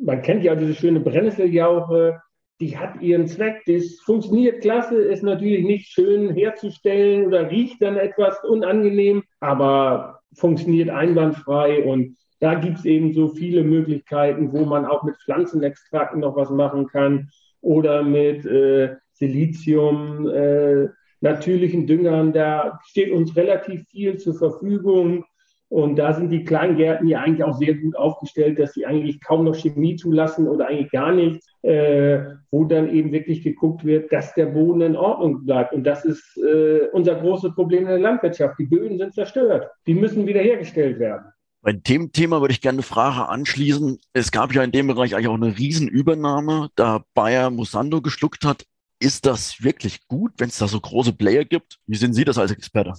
[0.00, 2.22] man kennt ja diese schöne Brennnesseljauche,
[2.58, 7.98] die hat ihren Zweck, das funktioniert klasse, ist natürlich nicht schön herzustellen oder riecht dann
[7.98, 14.86] etwas unangenehm, aber funktioniert einwandfrei und da gibt es eben so viele Möglichkeiten, wo man
[14.86, 17.28] auch mit Pflanzenextrakten noch was machen kann
[17.60, 20.30] oder mit äh, Silizium.
[20.30, 20.88] Äh,
[21.22, 22.32] natürlichen Düngern.
[22.32, 25.24] Da steht uns relativ viel zur Verfügung.
[25.68, 29.44] Und da sind die Kleingärten ja eigentlich auch sehr gut aufgestellt, dass sie eigentlich kaum
[29.44, 32.18] noch Chemie zulassen oder eigentlich gar nichts, äh,
[32.50, 35.72] wo dann eben wirklich geguckt wird, dass der Boden in Ordnung bleibt.
[35.72, 38.58] Und das ist äh, unser großes Problem in der Landwirtschaft.
[38.58, 39.66] Die Böden sind zerstört.
[39.86, 41.32] Die müssen wiederhergestellt werden.
[41.62, 43.98] Bei dem Thema würde ich gerne eine Frage anschließen.
[44.12, 48.66] Es gab ja in dem Bereich eigentlich auch eine Riesenübernahme, da Bayer Musando geschluckt hat.
[49.02, 51.80] Ist das wirklich gut, wenn es da so große Player gibt?
[51.88, 52.92] Wie sehen Sie das als Experte?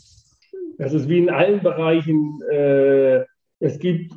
[0.78, 2.42] Das ist wie in allen Bereichen.
[2.52, 3.24] Äh,
[3.60, 4.12] es, gibt,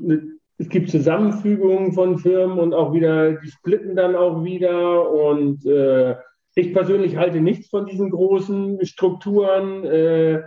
[0.59, 5.12] es gibt Zusammenfügungen von Firmen und auch wieder, die splitten dann auch wieder.
[5.12, 6.16] Und äh,
[6.57, 9.85] ich persönlich halte nichts von diesen großen Strukturen.
[9.85, 10.42] Äh,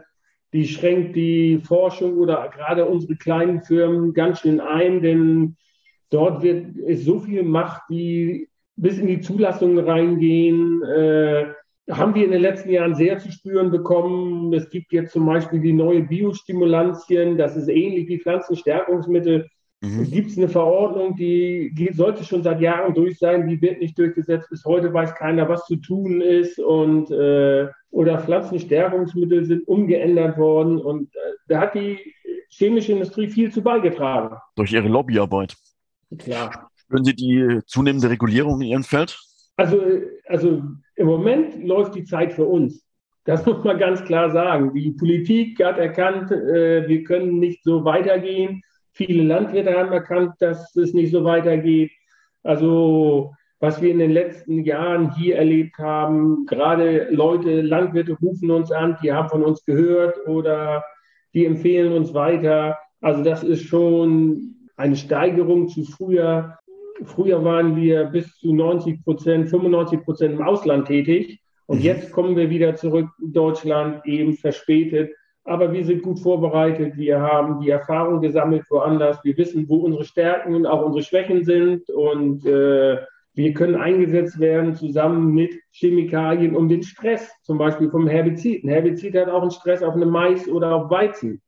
[0.52, 5.56] die schränkt die Forschung oder gerade unsere kleinen Firmen ganz schön ein, denn
[6.10, 8.50] dort wird, ist so viel Macht, die
[8.80, 10.82] bis in die Zulassung reingehen.
[10.84, 11.46] Äh,
[11.92, 14.54] haben wir in den letzten Jahren sehr zu spüren bekommen.
[14.54, 19.48] Es gibt jetzt zum Beispiel die neue Biostimulantien, das ist ähnlich wie Pflanzenstärkungsmittel.
[19.82, 20.12] Mhm.
[20.12, 23.98] Gibt es eine Verordnung, die, die sollte schon seit Jahren durch sein, die wird nicht
[23.98, 24.50] durchgesetzt.
[24.50, 26.60] Bis heute weiß keiner, was zu tun ist.
[26.60, 30.80] Und, äh, oder Pflanzenstärkungsmittel sind umgeändert worden.
[30.80, 31.98] Und äh, da hat die
[32.50, 34.36] chemische Industrie viel zu beigetragen.
[34.56, 35.56] Durch ihre Lobbyarbeit.
[36.18, 36.70] Klar.
[36.90, 39.16] Spüren Sie die zunehmende Regulierung in Ihrem Feld?
[39.58, 39.80] Also,
[40.28, 40.64] also
[40.96, 42.84] im Moment läuft die Zeit für uns.
[43.26, 44.74] Das muss man ganz klar sagen.
[44.74, 48.64] Die Politik hat erkannt, äh, wir können nicht so weitergehen.
[48.92, 51.92] Viele Landwirte haben erkannt, dass es nicht so weitergeht.
[52.42, 58.72] Also was wir in den letzten Jahren hier erlebt haben, gerade Leute, Landwirte rufen uns
[58.72, 60.84] an, die haben von uns gehört oder
[61.36, 62.80] die empfehlen uns weiter.
[63.00, 66.58] Also das ist schon eine Steigerung zu früher.
[67.06, 71.40] Früher waren wir bis zu 90 Prozent, 95 Prozent im Ausland tätig.
[71.66, 71.84] Und mhm.
[71.84, 75.12] jetzt kommen wir wieder zurück in Deutschland, eben verspätet.
[75.44, 76.98] Aber wir sind gut vorbereitet.
[76.98, 79.24] Wir haben die Erfahrung gesammelt woanders.
[79.24, 81.90] Wir wissen, wo unsere Stärken und auch unsere Schwächen sind.
[81.90, 82.98] Und äh,
[83.34, 88.64] wir können eingesetzt werden zusammen mit Chemikalien, um den Stress, zum Beispiel vom Herbizid.
[88.64, 91.42] Ein Herbizid hat auch einen Stress auf einem Mais oder auf Weizen.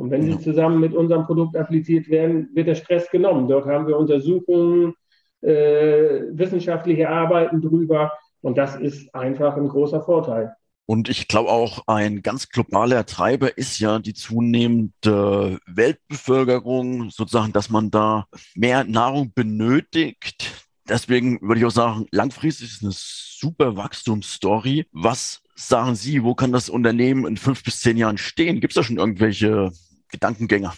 [0.00, 3.48] Und wenn sie zusammen mit unserem Produkt appliziert werden, wird der Stress genommen.
[3.48, 4.94] Dort haben wir Untersuchungen,
[5.42, 8.10] äh, wissenschaftliche Arbeiten drüber.
[8.40, 10.54] Und das ist einfach ein großer Vorteil.
[10.86, 17.68] Und ich glaube auch, ein ganz globaler Treiber ist ja die zunehmende Weltbevölkerung, sozusagen, dass
[17.68, 20.66] man da mehr Nahrung benötigt.
[20.88, 24.86] Deswegen würde ich auch sagen, langfristig ist eine super Wachstumsstory.
[24.92, 28.60] Was sagen Sie, wo kann das Unternehmen in fünf bis zehn Jahren stehen?
[28.60, 29.70] Gibt es da schon irgendwelche
[30.10, 30.72] Gedankengänge?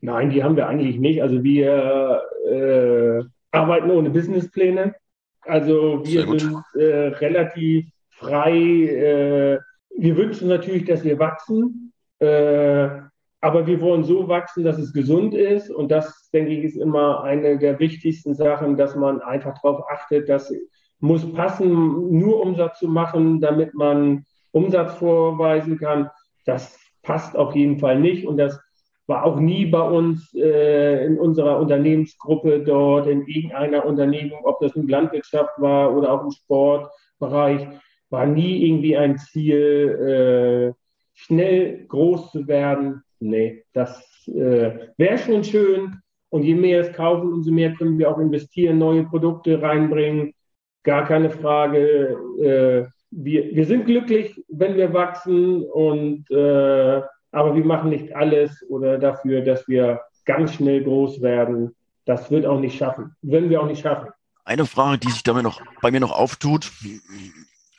[0.00, 1.22] Nein, die haben wir eigentlich nicht.
[1.22, 4.94] Also wir äh, arbeiten ohne Businesspläne.
[5.42, 8.52] Also wir sind äh, relativ frei.
[8.52, 9.58] Äh,
[9.96, 12.88] wir wünschen natürlich, dass wir wachsen, äh,
[13.40, 15.70] aber wir wollen so wachsen, dass es gesund ist.
[15.70, 20.28] Und das, denke ich, ist immer eine der wichtigsten Sachen, dass man einfach darauf achtet,
[20.28, 20.52] dass
[21.02, 26.08] muss passen, nur Umsatz zu machen, damit man Umsatz vorweisen kann.
[26.46, 28.24] Das passt auf jeden Fall nicht.
[28.24, 28.60] Und das
[29.06, 34.76] war auch nie bei uns äh, in unserer Unternehmensgruppe dort, in irgendeiner Unternehmung, ob das
[34.76, 37.66] in Landwirtschaft war oder auch im Sportbereich
[38.10, 40.82] war nie irgendwie ein Ziel, äh,
[41.14, 43.02] schnell groß zu werden.
[43.20, 45.94] Nee, das äh, wäre schon schön.
[46.28, 50.34] Und je mehr es kaufen, umso mehr können wir auch investieren, neue Produkte reinbringen.
[50.82, 52.16] Gar keine Frage.
[52.40, 58.64] Äh, wir, wir sind glücklich, wenn wir wachsen, und, äh, aber wir machen nicht alles
[58.68, 61.74] oder dafür, dass wir ganz schnell groß werden.
[62.04, 63.16] Das wird auch nicht schaffen.
[63.22, 64.10] Würden wir auch nicht schaffen.
[64.44, 66.70] Eine Frage, die sich damit noch bei mir noch auftut,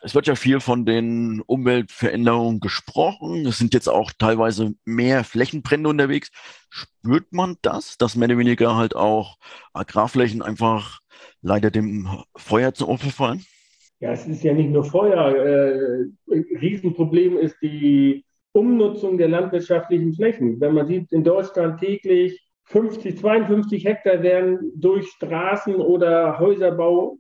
[0.05, 3.45] es wird ja viel von den Umweltveränderungen gesprochen.
[3.45, 6.29] Es sind jetzt auch teilweise mehr Flächenbrände unterwegs.
[6.69, 9.37] Spürt man das, dass mehr oder weniger halt auch
[9.71, 10.99] Agrarflächen einfach
[11.41, 13.45] leider dem Feuer zum Opfer fallen?
[14.01, 15.35] Ja, es ist ja nicht nur Feuer.
[15.37, 16.05] Äh,
[16.59, 20.59] Riesenproblem ist die Umnutzung der landwirtschaftlichen Flächen.
[20.59, 27.17] Wenn man sieht, in Deutschland täglich 50, 52 Hektar werden durch Straßen oder Häuserbau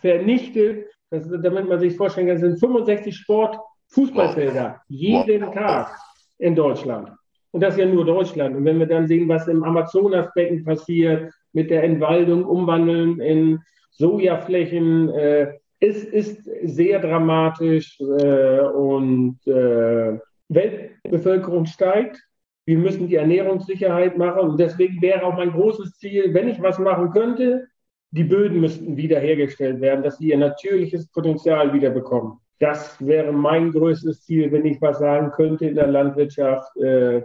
[0.00, 5.52] vernichtet das, damit man sich vorstellen kann, sind 65 Sport-Fußballfelder jeden.
[5.52, 5.96] Tag
[6.38, 7.10] in Deutschland.
[7.50, 8.56] Und das ist ja nur Deutschland.
[8.56, 15.08] Und wenn wir dann sehen, was im Amazonasbecken passiert, mit der Entwaldung, Umwandeln in Sojaflächen,
[15.10, 20.18] äh, es ist sehr dramatisch äh, und äh,
[20.48, 22.20] Weltbevölkerung steigt.
[22.66, 24.40] Wir müssen die Ernährungssicherheit machen.
[24.40, 27.68] Und deswegen wäre auch mein großes Ziel, wenn ich was machen könnte,
[28.10, 32.38] die Böden müssten wiederhergestellt werden, dass sie ihr natürliches Potenzial wiederbekommen.
[32.58, 37.22] Das wäre mein größtes Ziel, wenn ich was sagen könnte in der Landwirtschaft, äh,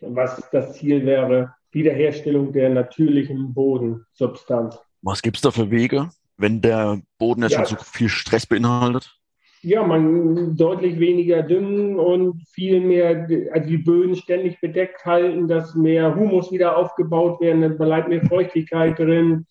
[0.00, 4.78] was das Ziel wäre, Wiederherstellung der natürlichen Bodensubstanz.
[5.02, 7.66] Was gibt es da für Wege, wenn der Boden jetzt ja.
[7.66, 9.18] schon so viel Stress beinhaltet?
[9.62, 15.74] Ja, man deutlich weniger düngen und viel mehr, also die Böden ständig bedeckt halten, dass
[15.74, 19.46] mehr Humus wieder aufgebaut werden, dann bleibt mehr Feuchtigkeit drin,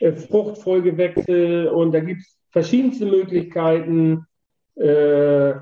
[0.00, 4.26] äh, Fruchtfolgewechsel und da gibt es verschiedenste Möglichkeiten,
[4.76, 5.54] äh,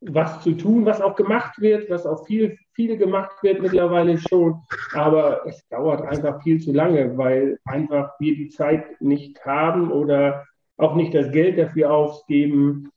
[0.00, 4.60] was zu tun, was auch gemacht wird, was auch viel, viel gemacht wird mittlerweile schon.
[4.92, 10.44] Aber es dauert einfach viel zu lange, weil einfach wir die Zeit nicht haben oder
[10.76, 12.90] auch nicht das Geld dafür ausgeben,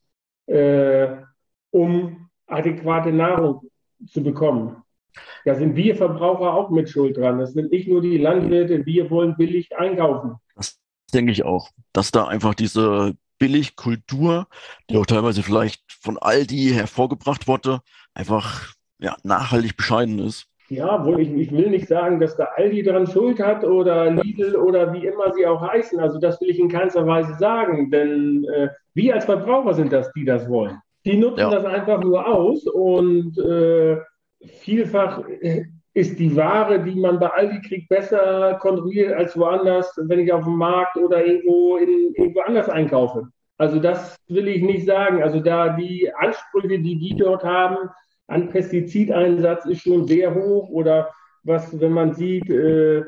[0.49, 1.17] äh,
[1.71, 3.61] um adäquate Nahrung
[4.07, 4.83] zu bekommen.
[5.45, 7.39] Da sind wir Verbraucher auch mit Schuld dran.
[7.39, 10.35] Das sind nicht nur die Landwirte, wir wollen billig einkaufen.
[10.55, 10.79] Das
[11.13, 14.47] denke ich auch, dass da einfach diese Billigkultur,
[14.89, 17.81] die auch teilweise vielleicht von Aldi hervorgebracht wurde,
[18.13, 20.47] einfach ja, nachhaltig bescheiden ist.
[20.69, 24.55] Ja, wohl ich, ich will nicht sagen, dass da Aldi daran Schuld hat oder Lidl
[24.55, 25.99] oder wie immer sie auch heißen.
[25.99, 30.11] Also das will ich in keinster Weise sagen, denn äh, wir als Verbraucher sind das,
[30.13, 30.77] die das wollen.
[31.05, 31.49] Die nutzen ja.
[31.49, 33.97] das einfach nur aus und äh,
[34.59, 35.23] vielfach
[35.93, 40.43] ist die Ware, die man bei Aldi kriegt, besser kontrolliert als woanders, wenn ich auf
[40.43, 43.27] dem Markt oder irgendwo, in, irgendwo anders einkaufe.
[43.57, 45.23] Also das will ich nicht sagen.
[45.23, 47.89] Also da die Ansprüche, die die dort haben
[48.29, 51.11] an Pestizideinsatz ist schon sehr hoch oder
[51.43, 53.03] was, wenn man sieht, äh,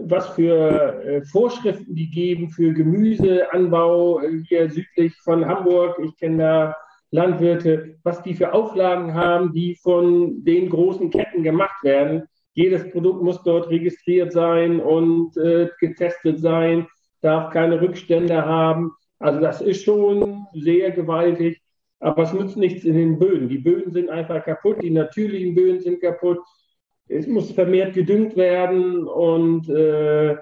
[0.00, 5.98] was für äh, Vorschriften die geben für Gemüseanbau äh, hier südlich von Hamburg.
[6.02, 6.76] Ich kenne da
[7.10, 12.24] Landwirte, was die für Auflagen haben, die von den großen Ketten gemacht werden.
[12.54, 16.86] Jedes Produkt muss dort registriert sein und äh, getestet sein,
[17.20, 18.92] darf keine Rückstände haben.
[19.18, 21.62] Also das ist schon sehr gewaltig,
[22.02, 23.48] aber es nützt nichts in den Böden.
[23.48, 26.40] Die Böden sind einfach kaputt, die natürlichen Böden sind kaputt.
[27.08, 30.36] Es muss vermehrt gedüngt werden und, äh,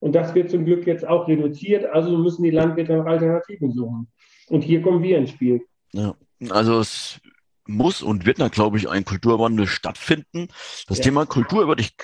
[0.00, 1.86] und das wird zum Glück jetzt auch reduziert.
[1.86, 4.08] Also müssen die Landwirte nach Alternativen suchen.
[4.48, 5.62] Und hier kommen wir ins Spiel.
[5.92, 6.14] Ja,
[6.50, 7.20] also es
[7.66, 10.48] muss und wird da, glaube ich, ein Kulturwandel stattfinden.
[10.88, 11.04] Das ja.
[11.04, 11.94] Thema Kultur würde ich,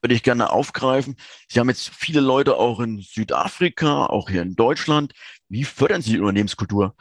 [0.00, 1.16] würde ich gerne aufgreifen.
[1.48, 5.12] Sie haben jetzt viele Leute auch in Südafrika, auch hier in Deutschland.
[5.50, 6.94] Wie fördern Sie die Unternehmenskultur?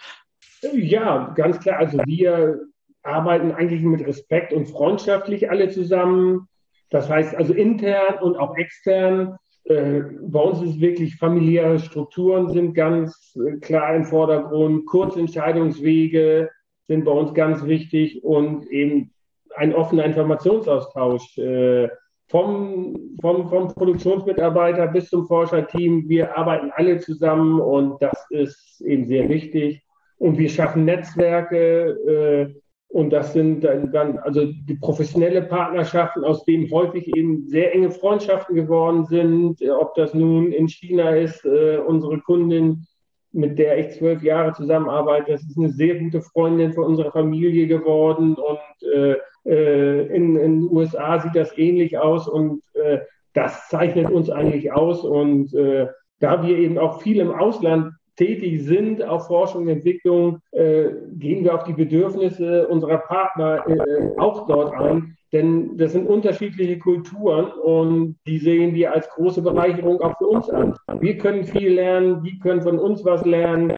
[0.72, 1.80] Ja, ganz klar.
[1.80, 2.62] Also wir
[3.04, 6.48] arbeiten eigentlich mit Respekt und freundschaftlich alle zusammen.
[6.90, 9.38] Das heißt also intern und auch extern.
[9.66, 14.86] Äh, bei uns ist wirklich familiäre Strukturen sind ganz äh, klar im Vordergrund.
[14.86, 16.50] Kurzentscheidungswege
[16.88, 19.12] sind bei uns ganz wichtig und eben
[19.56, 21.90] ein offener Informationsaustausch äh,
[22.28, 26.10] vom, vom, vom Produktionsmitarbeiter bis zum Forscherteam.
[26.10, 29.83] Wir arbeiten alle zusammen und das ist eben sehr wichtig.
[30.18, 32.54] Und wir schaffen Netzwerke,
[32.94, 37.90] und das sind dann, dann, also die professionelle Partnerschaften, aus denen häufig eben sehr enge
[37.90, 39.58] Freundschaften geworden sind.
[39.68, 42.86] Ob das nun in China ist, äh, unsere Kundin,
[43.32, 47.66] mit der ich zwölf Jahre zusammenarbeite, das ist eine sehr gute Freundin für unsere Familie
[47.66, 48.36] geworden.
[48.36, 49.16] Und äh,
[49.48, 52.28] äh, in, in den USA sieht das ähnlich aus.
[52.28, 53.00] Und äh,
[53.34, 55.04] das zeichnet uns eigentlich aus.
[55.04, 55.88] Und äh,
[56.20, 61.44] da wir eben auch viel im Ausland tätig sind auf Forschung und Entwicklung, äh, gehen
[61.44, 65.18] wir auf die Bedürfnisse unserer Partner äh, auch dort ein.
[65.32, 70.50] Denn das sind unterschiedliche Kulturen und die sehen wir als große Bereicherung auch für uns
[70.50, 70.76] an.
[71.00, 73.74] Wir können viel lernen, die können von uns was lernen.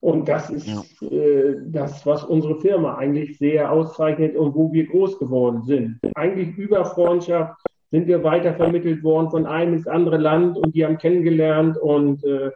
[0.00, 1.08] Und das ist ja.
[1.08, 6.00] äh, das, was unsere Firma eigentlich sehr auszeichnet und wo wir groß geworden sind.
[6.14, 7.54] Eigentlich über Freundschaft
[7.92, 12.50] sind wir weitervermittelt worden von einem ins andere Land und die haben kennengelernt und äh,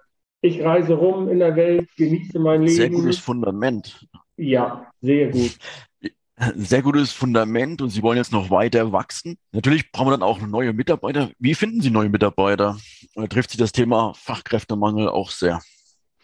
[0.47, 2.75] ich reise rum in der Welt, genieße mein Leben.
[2.75, 4.07] Sehr gutes Fundament.
[4.37, 5.59] Ja, sehr gut.
[6.55, 9.39] Sehr gutes Fundament und Sie wollen jetzt noch weiter wachsen.
[9.53, 11.31] Natürlich brauchen wir dann auch neue Mitarbeiter.
[11.39, 12.77] Wie finden Sie neue Mitarbeiter?
[13.15, 15.63] Da trifft Sie das Thema Fachkräftemangel auch sehr?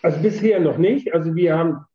[0.03, 1.15] Also bisher noch nicht.
[1.15, 1.87] Also wir haben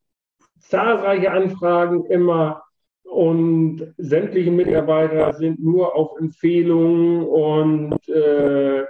[0.57, 2.63] zahlreiche Anfragen immer
[3.03, 8.83] und sämtliche Mitarbeiter sind nur auf Empfehlungen und äh,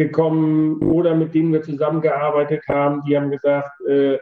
[0.00, 4.18] gekommen oder mit denen wir zusammengearbeitet haben, die haben gesagt, äh,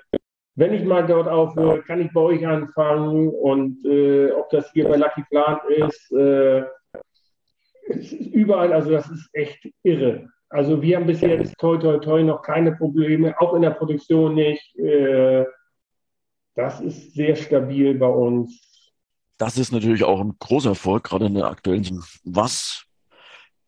[0.56, 4.88] wenn ich mal dort aufhöre, kann ich bei euch anfangen und äh, ob das hier
[4.88, 6.64] bei Lucky Plant ist, äh,
[7.86, 10.28] ist überall, also das ist echt irre.
[10.48, 14.34] Also wir haben bisher jetzt toi toi toi noch keine Probleme, auch in der Produktion
[14.34, 14.76] nicht.
[14.76, 15.44] Äh,
[16.56, 18.92] das ist sehr stabil bei uns.
[19.36, 22.02] Das ist natürlich auch ein großer Erfolg, gerade in der aktuellen.
[22.24, 22.87] Was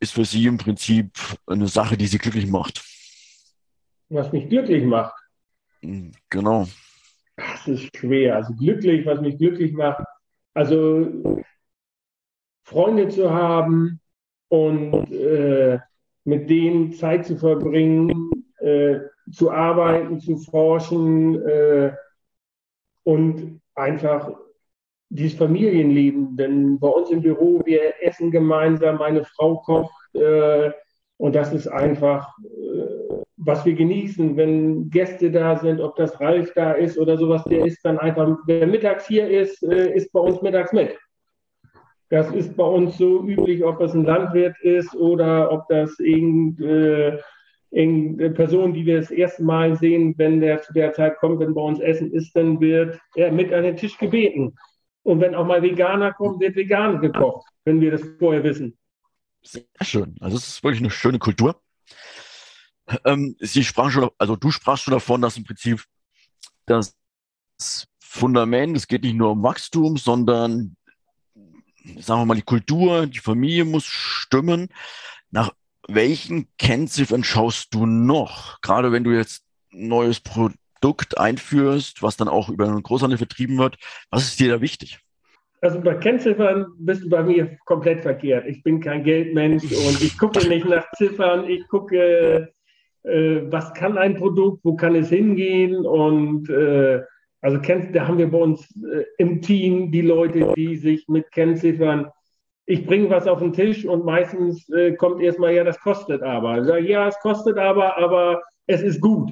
[0.00, 1.10] ist für Sie im Prinzip
[1.46, 2.82] eine Sache, die Sie glücklich macht.
[4.08, 5.14] Was mich glücklich macht?
[5.82, 6.66] Hm, genau.
[7.36, 8.36] Das ist schwer.
[8.36, 10.04] Also glücklich, was mich glücklich macht.
[10.54, 11.42] Also
[12.64, 14.00] Freunde zu haben
[14.48, 15.78] und äh,
[16.24, 19.00] mit denen Zeit zu verbringen, äh,
[19.32, 21.94] zu arbeiten, zu forschen äh,
[23.04, 24.32] und einfach
[25.11, 26.37] dieses Familienleben.
[26.37, 30.70] Denn bei uns im Büro, wir essen gemeinsam, meine Frau kocht äh,
[31.20, 36.51] und das ist einfach, äh, was wir genießen, wenn Gäste da sind, ob das Ralf
[36.55, 40.20] da ist oder sowas, der ist dann einfach, wer mittags hier ist, äh, ist bei
[40.20, 40.97] uns mittags mit.
[42.09, 47.20] Das ist bei uns so üblich, ob das ein Landwirt ist oder ob das irgendeine
[47.70, 51.53] äh, Person, die wir das erste Mal sehen, wenn der zu der Zeit kommt, wenn
[51.53, 54.55] bei uns Essen ist, dann wird er mit an den Tisch gebeten.
[55.03, 58.78] Und wenn auch mal Veganer kommen, wird vegan gekocht, wenn wir das vorher wissen.
[59.42, 60.16] Sehr schön.
[60.20, 61.61] Also es ist wirklich eine schöne Kultur.
[63.05, 65.84] Ähm, Sie sprachen schon, also du sprachst schon davon, dass im Prinzip
[66.66, 66.94] das
[67.98, 70.76] Fundament, es geht nicht nur um Wachstum, sondern
[71.98, 74.68] sagen wir mal, die Kultur, die Familie muss stimmen.
[75.30, 75.53] Nach
[75.88, 78.61] welchen Kennziffern schaust du noch?
[78.61, 80.59] Gerade wenn du jetzt ein neues Produkt
[81.16, 83.76] einführst, was dann auch über einen Großhandel vertrieben wird,
[84.11, 84.99] was ist dir da wichtig?
[85.62, 88.47] Also bei Kennziffern bist du bei mir komplett verkehrt.
[88.47, 91.45] Ich bin kein Geldmensch und ich gucke nicht nach Ziffern.
[91.49, 92.51] Ich gucke,
[93.03, 97.03] äh, was kann ein Produkt, wo kann es hingehen und äh,
[97.43, 102.11] also da haben wir bei uns äh, im Team die Leute, die sich mit Kennziffern,
[102.66, 106.59] ich bringe was auf den Tisch und meistens äh, kommt erstmal, ja, das kostet aber.
[106.59, 109.31] Ich sage, ja, es kostet aber, aber es ist gut.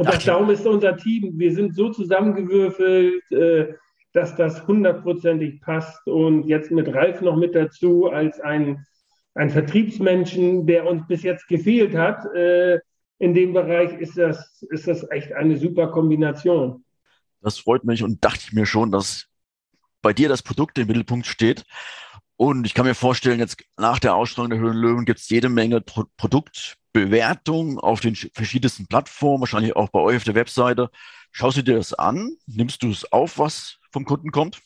[0.00, 1.38] Und das darum ist unser Team.
[1.38, 3.74] Wir sind so zusammengewürfelt, äh,
[4.14, 6.06] dass das hundertprozentig passt.
[6.06, 8.86] Und jetzt mit Ralf noch mit dazu als ein,
[9.34, 12.24] ein Vertriebsmenschen, der uns bis jetzt gefehlt hat.
[12.34, 12.78] Äh,
[13.18, 16.82] in dem Bereich ist das, ist das echt eine super Kombination.
[17.42, 19.26] Das freut mich und dachte ich mir schon, dass
[20.00, 21.66] bei dir das Produkt im Mittelpunkt steht.
[22.36, 25.50] Und ich kann mir vorstellen, jetzt nach der Ausstrahlung der Höhlen Löwen gibt es jede
[25.50, 26.04] Menge Pro
[26.92, 30.90] Produktbewertungen auf den verschiedensten Plattformen, wahrscheinlich auch bei euch auf der Webseite.
[31.32, 32.36] Schaust du dir das an?
[32.46, 34.60] Nimmst du es auf, was vom Kunden kommt?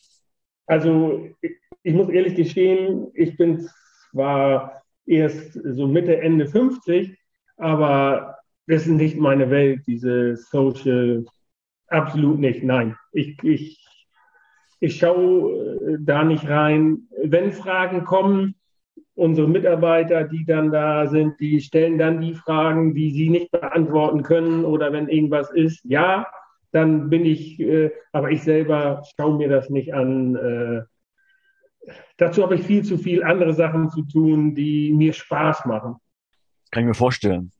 [0.66, 1.52] Also ich,
[1.82, 3.68] ich muss ehrlich gestehen, ich bin
[4.10, 7.16] zwar erst so Mitte, Ende 50,
[7.58, 11.26] aber das ist nicht meine Welt, diese Social,
[11.88, 12.96] absolut nicht, nein.
[13.12, 13.86] Ich, ich,
[14.80, 17.08] ich schaue äh, da nicht rein.
[17.22, 18.54] Wenn Fragen kommen,
[19.14, 24.22] unsere Mitarbeiter, die dann da sind, die stellen dann die Fragen, die sie nicht beantworten
[24.22, 26.26] können oder wenn irgendwas ist, ja,
[26.72, 30.34] dann bin ich, äh, aber ich selber schaue mir das nicht an.
[30.34, 30.82] Äh,
[32.16, 35.96] dazu habe ich viel zu viel andere Sachen zu tun, die mir Spaß machen.
[36.72, 37.52] kann ich mir vorstellen.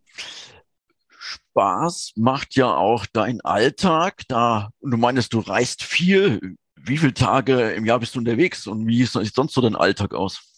[1.09, 4.23] Spaß macht ja auch dein Alltag.
[4.27, 6.57] Da, und du meinst, du reist viel.
[6.75, 10.13] Wie viele Tage im Jahr bist du unterwegs und wie sieht sonst so dein Alltag
[10.13, 10.54] aus?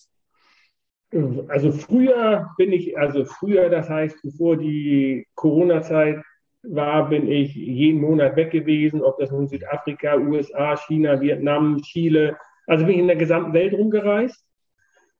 [1.48, 6.22] Also früher bin ich, also früher, das heißt, bevor die Corona-Zeit
[6.62, 12.36] war, bin ich jeden Monat weg gewesen, ob das nun Südafrika, USA, China, Vietnam, Chile.
[12.66, 14.44] Also bin ich in der gesamten Welt rumgereist.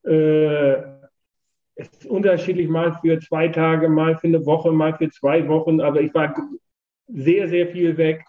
[0.04, 0.76] Äh,
[1.76, 5.80] es ist unterschiedlich, mal für zwei Tage, mal für eine Woche, mal für zwei Wochen,
[5.80, 6.34] aber ich war
[7.06, 8.24] sehr, sehr viel weg.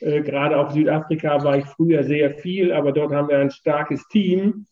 [0.00, 4.06] Äh, gerade auf Südafrika war ich früher sehr viel, aber dort haben wir ein starkes
[4.08, 4.66] Team.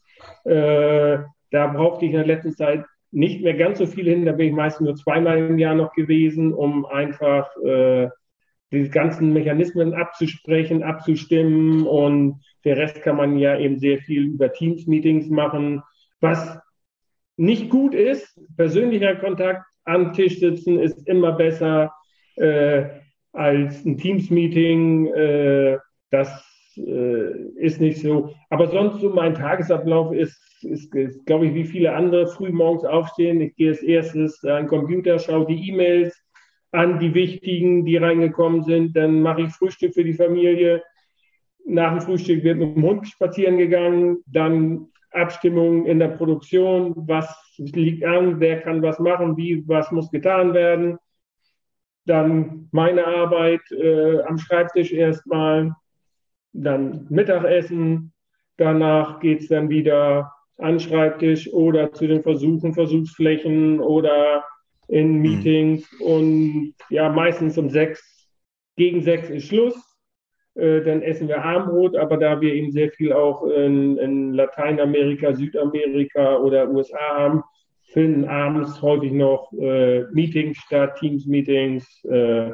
[0.44, 1.18] Äh,
[1.50, 4.24] da brauchte ich in der letzten Zeit nicht mehr ganz so viel hin.
[4.24, 8.08] Da bin ich meistens nur zweimal im Jahr noch gewesen, um einfach äh,
[8.72, 11.86] die ganzen Mechanismen abzusprechen, abzustimmen.
[11.86, 15.82] Und der Rest kann man ja eben sehr viel über Teams-Meetings machen.
[16.20, 16.58] Was
[17.36, 18.38] nicht gut ist.
[18.56, 21.92] Persönlicher Kontakt am Tisch sitzen ist immer besser
[22.36, 22.84] äh,
[23.32, 25.06] als ein Teams-Meeting.
[25.06, 25.78] Äh,
[26.10, 26.49] das
[26.86, 28.34] äh, ist nicht so.
[28.50, 32.84] Aber sonst so mein Tagesablauf ist, ist, ist glaube ich, wie viele andere früh morgens
[32.84, 33.40] aufstehen.
[33.40, 36.16] Ich gehe als erstes an den Computer, schaue die E-Mails
[36.72, 38.96] an, die wichtigen, die reingekommen sind.
[38.96, 40.82] Dann mache ich Frühstück für die Familie.
[41.66, 44.18] Nach dem Frühstück wird mit dem Hund spazieren gegangen.
[44.26, 47.28] Dann Abstimmung in der Produktion, was
[47.58, 50.98] liegt an, wer kann was machen, wie, was muss getan werden.
[52.06, 55.74] Dann meine Arbeit äh, am Schreibtisch erstmal,
[56.52, 58.12] dann Mittagessen,
[58.56, 64.44] danach geht es dann wieder an den Schreibtisch oder zu den Versuchen, Versuchsflächen oder
[64.88, 65.20] in mhm.
[65.22, 66.06] Meetings mhm.
[66.06, 68.28] und ja, meistens um sechs,
[68.76, 69.90] gegen sechs ist Schluss
[70.54, 75.32] äh, dann essen wir Armbrot, aber da wir eben sehr viel auch in, in Lateinamerika,
[75.32, 77.42] Südamerika oder USA haben,
[77.92, 82.04] finden abends häufig noch äh, Meetings statt, Teams-Meetings.
[82.04, 82.52] Äh,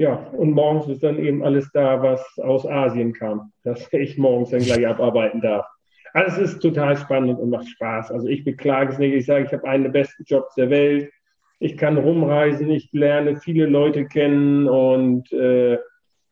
[0.00, 4.48] ja, und morgens ist dann eben alles da, was aus Asien kam, dass ich morgens
[4.48, 5.66] dann gleich abarbeiten darf.
[6.14, 8.10] Alles ist total spannend und macht Spaß.
[8.10, 9.12] Also ich beklage es nicht.
[9.12, 11.12] Ich sage, ich habe einen der besten Jobs der Welt.
[11.58, 15.76] Ich kann rumreisen, ich lerne viele Leute kennen und äh,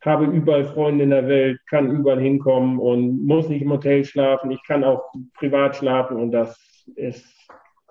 [0.01, 4.51] habe überall Freunde in der Welt, kann überall hinkommen und muss nicht im Hotel schlafen.
[4.51, 6.59] Ich kann auch privat schlafen und das
[6.97, 7.27] ist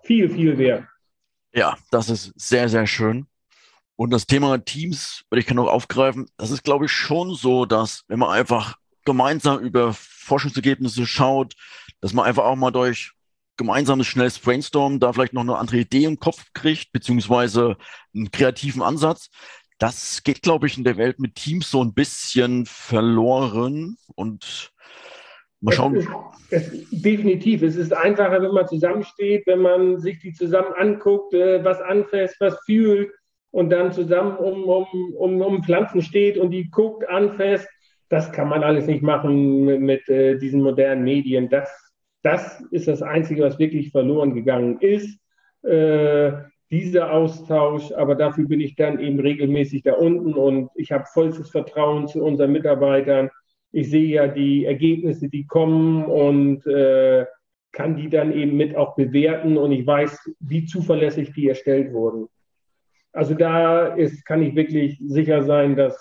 [0.01, 0.85] viel, viel wert.
[1.53, 3.27] Ja, das ist sehr, sehr schön.
[3.97, 6.27] Und das Thema Teams würde ich gerne noch aufgreifen.
[6.37, 11.55] Das ist, glaube ich, schon so, dass wenn man einfach gemeinsam über Forschungsergebnisse schaut,
[11.99, 13.13] dass man einfach auch mal durch
[13.57, 17.75] gemeinsames schnelles Brainstorm da vielleicht noch eine andere Idee im Kopf kriegt, beziehungsweise
[18.13, 19.29] einen kreativen Ansatz,
[19.79, 24.71] Das geht, glaube ich, in der Welt mit Teams so ein bisschen verloren und
[25.59, 25.95] mal schauen.
[25.95, 27.63] Es ist, es, definitiv.
[27.63, 32.35] Es ist einfacher, wenn man zusammensteht, wenn man sich die zusammen anguckt, äh, was anfasst,
[32.39, 33.11] was fühlt
[33.57, 34.85] und dann zusammen um, um,
[35.15, 37.67] um, um Pflanzen steht und die guckt, anfasst.
[38.07, 41.49] Das kann man alles nicht machen mit, mit äh, diesen modernen Medien.
[41.49, 41.67] Das,
[42.21, 45.19] das ist das Einzige, was wirklich verloren gegangen ist.
[45.63, 46.33] Äh,
[46.69, 51.49] dieser Austausch, aber dafür bin ich dann eben regelmäßig da unten und ich habe vollstes
[51.49, 53.31] Vertrauen zu unseren Mitarbeitern.
[53.71, 57.25] Ich sehe ja die Ergebnisse, die kommen und äh,
[57.71, 62.27] kann die dann eben mit auch bewerten und ich weiß, wie zuverlässig die erstellt wurden.
[63.17, 65.97] Also da ist, kann ich wirklich sicher sein, dass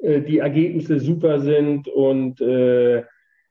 [0.00, 3.04] äh, die Ergebnisse super sind und äh,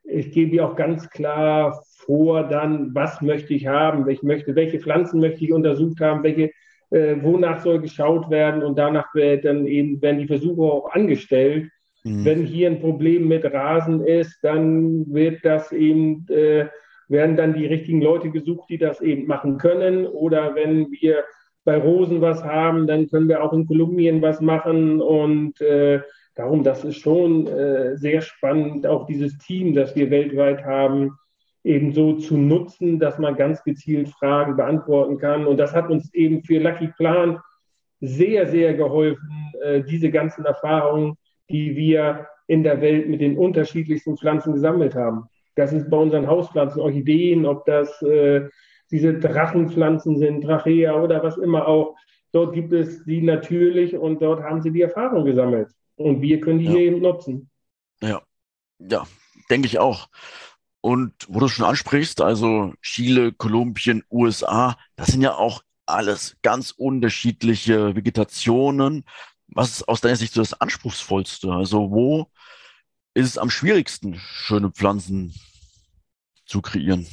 [0.04, 5.18] ich gebe auch ganz klar vor, dann, was möchte ich haben, ich möchte, welche Pflanzen
[5.18, 6.52] möchte ich untersucht haben, welche,
[6.90, 11.68] äh, wonach soll geschaut werden und danach wird dann eben, werden die Versuche auch angestellt.
[12.04, 12.24] Mhm.
[12.24, 16.66] Wenn hier ein Problem mit Rasen ist, dann wird das eben, äh,
[17.08, 20.06] werden dann die richtigen Leute gesucht, die das eben machen können.
[20.06, 21.24] Oder wenn wir
[21.66, 26.00] bei Rosen was haben, dann können wir auch in Kolumbien was machen und äh,
[26.36, 31.18] darum, das ist schon äh, sehr spannend, auch dieses Team, das wir weltweit haben,
[31.64, 35.46] eben so zu nutzen, dass man ganz gezielt Fragen beantworten kann.
[35.46, 37.40] Und das hat uns eben für Lucky Plan
[38.00, 41.16] sehr, sehr geholfen, äh, diese ganzen Erfahrungen,
[41.50, 45.24] die wir in der Welt mit den unterschiedlichsten Pflanzen gesammelt haben.
[45.56, 48.48] Das ist bei unseren Hauspflanzen, Orchideen, ob das äh,
[48.90, 51.96] diese Drachenpflanzen sind, Drachea oder was immer auch.
[52.32, 55.68] Dort gibt es die natürlich und dort haben sie die Erfahrung gesammelt.
[55.96, 56.72] Und wir können die ja.
[56.72, 57.50] hier eben nutzen.
[58.00, 58.20] Ja,
[58.78, 59.06] ja,
[59.50, 60.08] denke ich auch.
[60.80, 66.72] Und wo du schon ansprichst, also Chile, Kolumbien, USA, das sind ja auch alles ganz
[66.72, 69.04] unterschiedliche Vegetationen.
[69.48, 71.50] Was ist aus deiner Sicht so das Anspruchsvollste?
[71.50, 72.30] Also wo
[73.14, 75.34] ist es am schwierigsten, schöne Pflanzen
[76.44, 77.06] zu kreieren?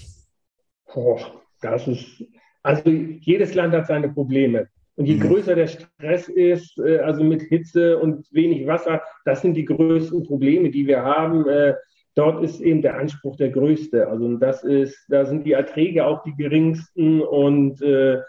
[0.94, 1.20] Oh,
[1.64, 2.24] das ist,
[2.62, 4.68] also jedes Land hat seine Probleme.
[4.96, 5.22] Und je mhm.
[5.22, 10.24] größer der Stress ist, äh, also mit Hitze und wenig Wasser, das sind die größten
[10.24, 11.48] Probleme, die wir haben.
[11.48, 11.74] Äh,
[12.16, 14.08] dort ist eben der Anspruch der größte.
[14.08, 18.20] Also das ist, da sind die Erträge auch die geringsten und äh,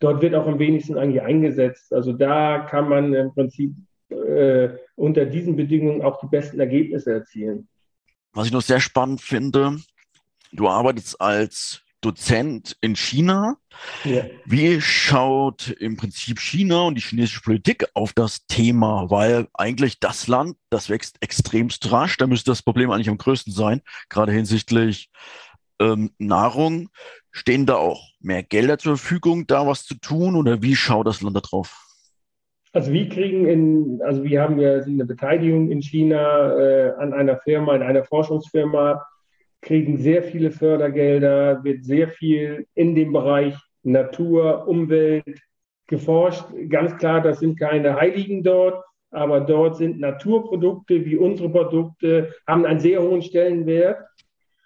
[0.00, 1.92] dort wird auch am wenigsten eigentlich eingesetzt.
[1.92, 3.74] Also da kann man im Prinzip
[4.08, 7.68] äh, unter diesen Bedingungen auch die besten Ergebnisse erzielen.
[8.32, 9.76] Was ich noch sehr spannend finde,
[10.52, 13.56] du arbeitest als Dozent in China.
[14.04, 14.24] Ja.
[14.44, 19.10] Wie schaut im Prinzip China und die chinesische Politik auf das Thema?
[19.10, 22.16] Weil eigentlich das Land, das wächst extremst rasch.
[22.16, 25.10] Da müsste das Problem eigentlich am größten sein, gerade hinsichtlich
[25.80, 26.88] ähm, Nahrung.
[27.32, 30.36] Stehen da auch mehr Gelder zur Verfügung, da was zu tun?
[30.36, 31.82] Oder wie schaut das Land da drauf?
[32.72, 37.38] Also wir kriegen in, also wir haben ja eine Beteiligung in China äh, an einer
[37.38, 39.02] Firma, in einer Forschungsfirma,
[39.62, 45.40] kriegen sehr viele Fördergelder, wird sehr viel in dem Bereich Natur, Umwelt
[45.86, 46.44] geforscht.
[46.68, 52.66] Ganz klar, das sind keine Heiligen dort, aber dort sind Naturprodukte wie unsere Produkte, haben
[52.66, 53.98] einen sehr hohen Stellenwert.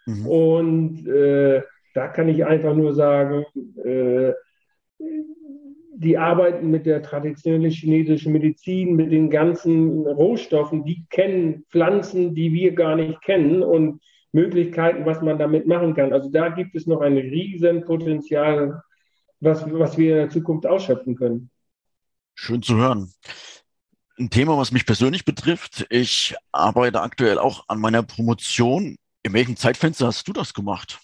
[0.07, 0.27] Mhm.
[0.27, 1.63] Und äh,
[1.95, 3.45] da kann ich einfach nur sagen,
[3.85, 4.33] äh,
[5.93, 12.53] die arbeiten mit der traditionellen chinesischen Medizin, mit den ganzen Rohstoffen, die kennen Pflanzen, die
[12.55, 13.63] wir gar nicht kennen.
[13.63, 14.01] Und
[14.33, 16.13] Möglichkeiten, was man damit machen kann.
[16.13, 18.83] Also da gibt es noch ein Riesenpotenzial,
[19.41, 21.51] was, was wir in der Zukunft ausschöpfen können.
[22.35, 23.13] Schön zu hören.
[24.19, 25.87] Ein Thema, was mich persönlich betrifft.
[25.91, 28.97] Ich arbeite aktuell auch an meiner Promotion.
[29.23, 31.01] In welchem Zeitfenster hast du das gemacht?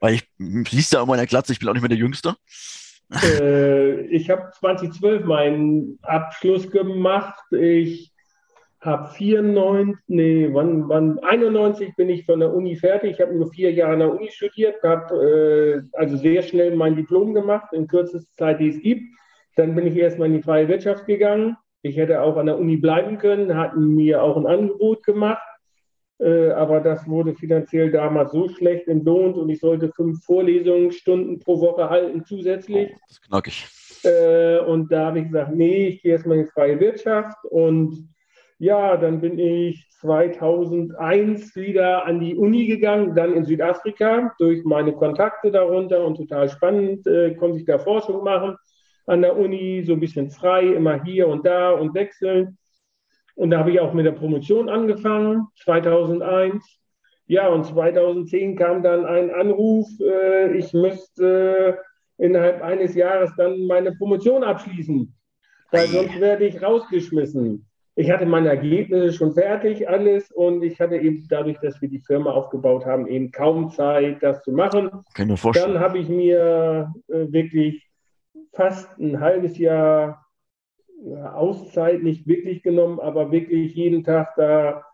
[0.00, 0.28] Weil ich
[0.70, 2.36] siehst ja in meiner Glatze, ich bin auch nicht mehr der Jüngste.
[3.22, 7.40] Äh, ich habe 2012 meinen Abschluss gemacht.
[7.52, 8.11] Ich
[8.82, 13.12] habe 94, nee, wann, wann, 91 bin ich von der Uni fertig.
[13.12, 16.96] Ich habe nur vier Jahre an der Uni studiert, habe äh, also sehr schnell mein
[16.96, 19.04] Diplom gemacht, in kürzester Zeit, die es gibt.
[19.54, 21.56] Dann bin ich erstmal in die freie Wirtschaft gegangen.
[21.82, 25.42] Ich hätte auch an der Uni bleiben können, hatten mir auch ein Angebot gemacht.
[26.18, 31.60] Äh, aber das wurde finanziell damals so schlecht entlohnt und ich sollte fünf Vorlesungsstunden pro
[31.60, 32.90] Woche halten zusätzlich.
[32.92, 33.66] Oh, das ist knackig.
[34.04, 38.08] Äh, und da habe ich gesagt, nee, ich gehe erstmal in die freie Wirtschaft und
[38.62, 44.92] ja, dann bin ich 2001 wieder an die Uni gegangen, dann in Südafrika durch meine
[44.92, 48.56] Kontakte darunter und total spannend äh, konnte ich da Forschung machen
[49.06, 52.56] an der Uni, so ein bisschen frei, immer hier und da und wechseln.
[53.34, 56.64] Und da habe ich auch mit der Promotion angefangen, 2001.
[57.26, 61.80] Ja, und 2010 kam dann ein Anruf, äh, ich müsste
[62.16, 65.12] innerhalb eines Jahres dann meine Promotion abschließen.
[65.72, 67.66] weil sonst werde ich rausgeschmissen.
[67.94, 72.00] Ich hatte meine Ergebnisse schon fertig, alles, und ich hatte eben dadurch, dass wir die
[72.00, 74.90] Firma aufgebaut haben, eben kaum Zeit, das zu machen.
[75.14, 75.74] Kann ich mir vorstellen.
[75.74, 77.86] Dann habe ich mir äh, wirklich
[78.52, 80.24] fast ein halbes Jahr
[81.04, 84.84] ja, Auszeit nicht wirklich genommen, aber wirklich jeden Tag da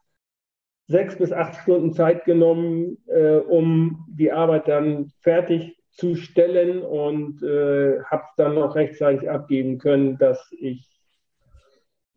[0.89, 7.43] sechs bis acht Stunden Zeit genommen, äh, um die Arbeit dann fertig zu stellen und
[7.43, 10.98] äh, habe es dann noch rechtzeitig abgeben können, dass ich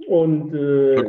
[0.07, 1.01] und äh,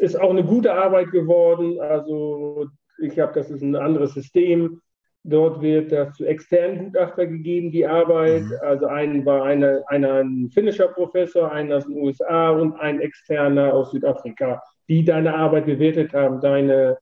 [0.00, 1.80] ist auch eine gute Arbeit geworden.
[1.80, 2.66] Also
[3.00, 4.80] ich habe, das ist ein anderes System.
[5.24, 8.44] Dort wird das zu externen Gutachter gegeben, die Arbeit.
[8.44, 8.52] Mhm.
[8.62, 13.74] Also ein war eine, einer ein finnischer Professor, einer aus den USA und ein externer
[13.74, 16.40] aus Südafrika, die deine Arbeit bewertet haben.
[16.40, 16.98] Deine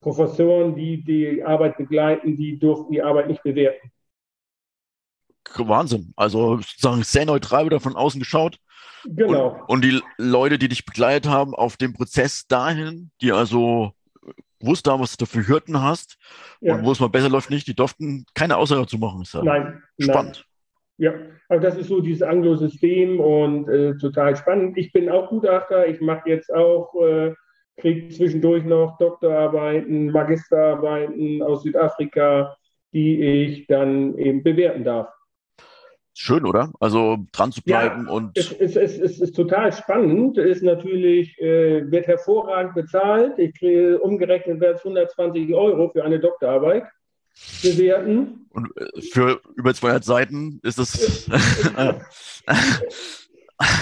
[0.00, 3.90] Professoren, die die Arbeit begleiten, die durften die Arbeit nicht bewerten.
[5.56, 6.12] Wahnsinn.
[6.16, 8.58] Also sozusagen sehr neutral wieder von außen geschaut.
[9.04, 9.64] Genau.
[9.66, 13.92] Und, und, die Leute, die dich begleitet haben auf dem Prozess dahin, die also
[14.58, 16.18] gewusst haben, was du für Hürden hast
[16.60, 16.74] ja.
[16.74, 19.22] und wo es mal besser läuft, nicht, die durften keine Aussage zu machen.
[19.22, 19.82] Ist ja nein.
[19.98, 20.36] Spannend.
[20.36, 20.44] Nein.
[20.98, 21.14] Ja,
[21.48, 24.76] also das ist so dieses Anglo-System und äh, total spannend.
[24.76, 25.88] Ich bin auch Gutachter.
[25.88, 27.34] Ich mache jetzt auch, äh,
[27.78, 32.54] kriege zwischendurch noch Doktorarbeiten, Magisterarbeiten aus Südafrika,
[32.92, 35.08] die ich dann eben bewerten darf
[36.14, 36.72] schön, oder?
[36.80, 38.36] Also dran zu bleiben ja, und.
[38.36, 43.38] Es, es, es, es, ist total spannend, ist natürlich, äh, wird hervorragend bezahlt.
[43.38, 46.84] Ich kriege umgerechnet wert 120 Euro für eine Doktorarbeit
[47.62, 48.46] bewerten.
[48.50, 51.28] Und äh, für über 200 Seiten ist es,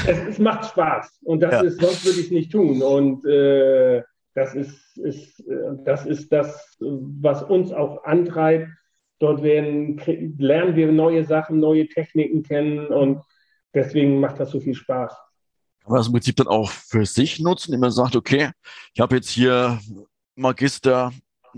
[0.06, 1.62] es, macht Spaß und das ja.
[1.62, 2.82] ist, sonst würde ich es nicht tun.
[2.82, 4.02] Und äh,
[4.34, 5.54] das ist, ist, äh,
[5.84, 8.68] das ist das, was uns auch antreibt,
[9.18, 10.00] Dort werden,
[10.38, 13.22] lernen wir neue Sachen, neue Techniken kennen und
[13.74, 15.12] deswegen macht das so viel Spaß.
[15.82, 18.50] Kann man das im Prinzip dann auch für sich nutzen, wenn man sagt, okay,
[18.94, 19.80] ich habe jetzt hier
[20.36, 21.12] Magister,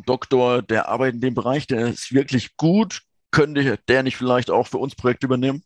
[0.06, 4.66] Doktor, der arbeitet in dem Bereich, der ist wirklich gut, könnte der nicht vielleicht auch
[4.66, 5.62] für uns Projekte übernehmen?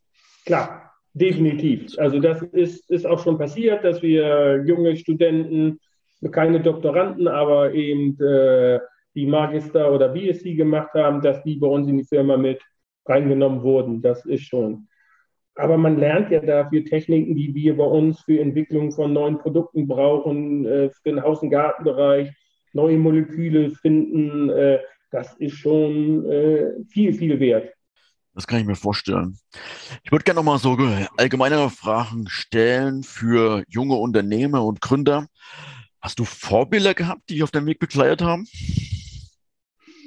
[0.46, 1.96] Klar, definitiv.
[1.98, 5.80] Also das ist, ist auch schon passiert, dass wir junge Studenten,
[6.30, 8.80] keine Doktoranden, aber eben äh,
[9.14, 12.60] die Magister oder BSc gemacht haben, dass die bei uns in die Firma mit
[13.06, 14.02] reingenommen wurden.
[14.02, 14.88] Das ist schon.
[15.56, 19.86] Aber man lernt ja dafür Techniken, die wir bei uns für Entwicklung von neuen Produkten
[19.86, 22.30] brauchen, äh, für den Haus- und Gartenbereich,
[22.72, 24.50] neue Moleküle finden.
[24.50, 24.80] Äh,
[25.12, 27.72] das ist schon äh, viel, viel wert.
[28.34, 29.38] Das kann ich mir vorstellen.
[30.02, 30.76] Ich würde gerne noch mal so
[31.16, 35.28] allgemeine Fragen stellen für junge Unternehmer und Gründer.
[36.00, 38.48] Hast du Vorbilder gehabt, die dich auf deinem Weg begleitet haben?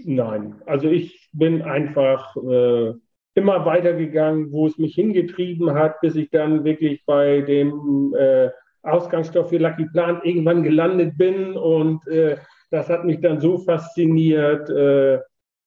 [0.10, 2.93] Nein, also ich bin einfach äh,
[3.36, 8.49] immer weitergegangen, wo es mich hingetrieben hat, bis ich dann wirklich bei dem äh,
[8.84, 11.58] Ausgangsstoff für Lucky Plant irgendwann gelandet bin.
[11.58, 12.38] Und äh,
[12.72, 15.20] das hat mich dann so fasziniert, äh,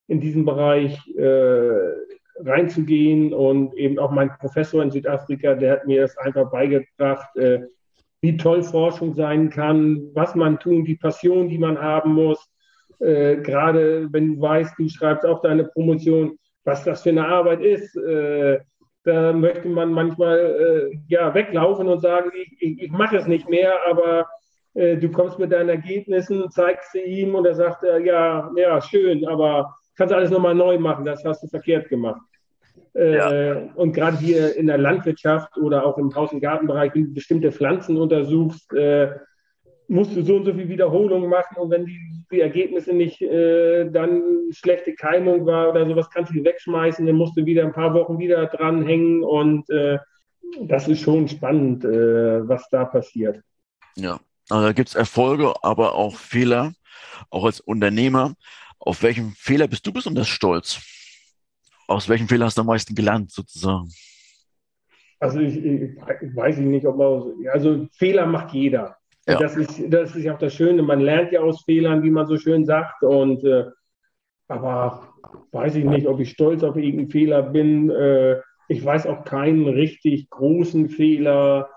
[0.09, 1.93] in diesen Bereich äh,
[2.39, 3.35] reinzugehen.
[3.35, 7.61] Und eben auch mein Professor in Südafrika, der hat mir das einfach beigebracht, äh,
[8.23, 12.50] wie toll Forschung sein kann, was man tun, die Passion, die man haben muss
[13.01, 17.61] äh, gerade wenn du weißt, du schreibst auch deine Promotion, was das für eine Arbeit
[17.61, 18.61] ist, äh,
[19.05, 23.49] da möchte man manchmal äh, ja, weglaufen und sagen, ich, ich, ich mache es nicht
[23.49, 24.29] mehr, aber
[24.75, 29.27] äh, du kommst mit deinen Ergebnissen, zeigst sie ihm und er sagt, ja, ja, schön,
[29.27, 32.21] aber kannst alles nochmal neu machen, das hast du verkehrt gemacht.
[32.95, 33.57] Äh, ja.
[33.75, 37.53] Und gerade hier in der Landwirtschaft oder auch im Haus- und Gartenbereich, wenn du bestimmte
[37.53, 39.13] Pflanzen untersuchst, äh,
[39.91, 43.91] musst du so und so viel Wiederholungen machen und wenn die, die Ergebnisse nicht äh,
[43.91, 44.23] dann
[44.53, 47.93] schlechte Keimung war oder sowas, kannst du die wegschmeißen, dann musst du wieder ein paar
[47.93, 49.99] Wochen wieder dranhängen und äh,
[50.63, 53.43] das ist schon spannend, äh, was da passiert.
[53.97, 56.73] Ja, also da gibt es Erfolge, aber auch Fehler,
[57.29, 58.35] auch als Unternehmer.
[58.79, 60.81] Auf welchen Fehler bist du besonders stolz?
[61.89, 63.91] Aus welchem Fehler hast du am meisten gelernt, sozusagen?
[65.19, 65.97] Also ich, ich
[66.37, 69.00] weiß ich nicht, ob man, also Fehler macht jeder.
[69.31, 69.39] Ja.
[69.39, 70.83] Das, ist, das ist ja auch das Schöne.
[70.83, 73.03] Man lernt ja aus Fehlern, wie man so schön sagt.
[73.03, 73.67] Und äh,
[74.49, 75.15] aber
[75.53, 77.91] weiß ich nicht, ob ich stolz auf irgendeinen Fehler bin.
[77.91, 81.71] Äh, ich weiß auch keinen richtig großen Fehler,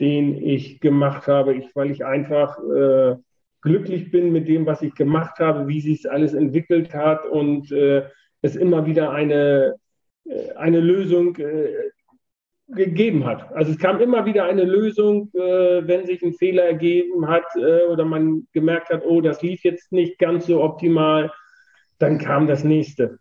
[0.00, 3.16] den ich gemacht habe, ich, weil ich einfach äh,
[3.62, 8.04] glücklich bin mit dem, was ich gemacht habe, wie sich alles entwickelt hat und äh,
[8.42, 9.74] es immer wieder eine,
[10.24, 11.68] äh, eine Lösung äh,
[12.68, 13.52] gegeben hat.
[13.54, 17.84] Also es kam immer wieder eine Lösung, äh, wenn sich ein Fehler ergeben hat äh,
[17.84, 21.32] oder man gemerkt hat, oh, das lief jetzt nicht ganz so optimal,
[21.98, 23.18] dann kam das nächste.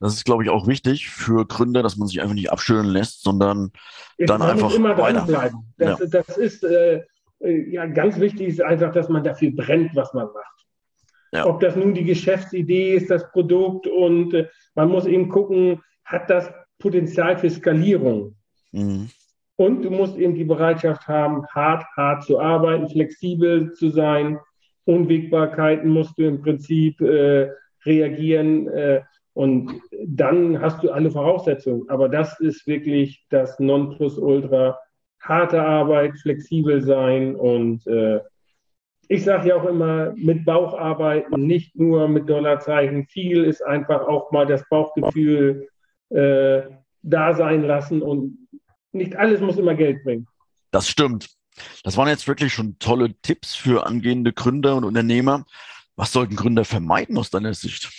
[0.00, 3.22] Das ist, glaube ich, auch wichtig für Gründer, dass man sich einfach nicht abschütteln lässt,
[3.22, 3.70] sondern
[4.16, 5.60] Jetzt dann einfach immer dranbleiben.
[5.76, 6.06] Das, Ja.
[6.06, 7.02] das ist äh,
[7.40, 10.66] äh, ja ganz wichtig, ist einfach, dass man dafür brennt, was man macht.
[11.32, 11.46] Ja.
[11.46, 16.28] Ob das nun die Geschäftsidee ist, das Produkt und äh, man muss eben gucken, hat
[16.28, 18.36] das Potenzial für Skalierung.
[18.72, 19.08] Mhm.
[19.56, 24.38] Und du musst eben die Bereitschaft haben, hart, hart zu arbeiten, flexibel zu sein.
[24.86, 27.50] Unwägbarkeiten musst du im Prinzip äh,
[27.84, 28.68] reagieren.
[28.68, 29.02] Äh,
[29.34, 31.88] und dann hast du alle Voraussetzungen.
[31.90, 34.78] Aber das ist wirklich das Nonplusultra.
[35.20, 38.20] Harte Arbeit, flexibel sein und äh,
[39.10, 43.06] ich sage ja auch immer, mit Bauch arbeiten, nicht nur mit Dollarzeichen.
[43.06, 45.66] Viel ist einfach auch mal das Bauchgefühl
[46.10, 46.62] äh,
[47.02, 48.39] da sein lassen und
[48.92, 50.26] nicht alles muss immer Geld bringen.
[50.70, 51.28] Das stimmt.
[51.84, 55.44] Das waren jetzt wirklich schon tolle Tipps für angehende Gründer und Unternehmer.
[55.96, 57.90] Was sollten Gründer vermeiden aus deiner Sicht?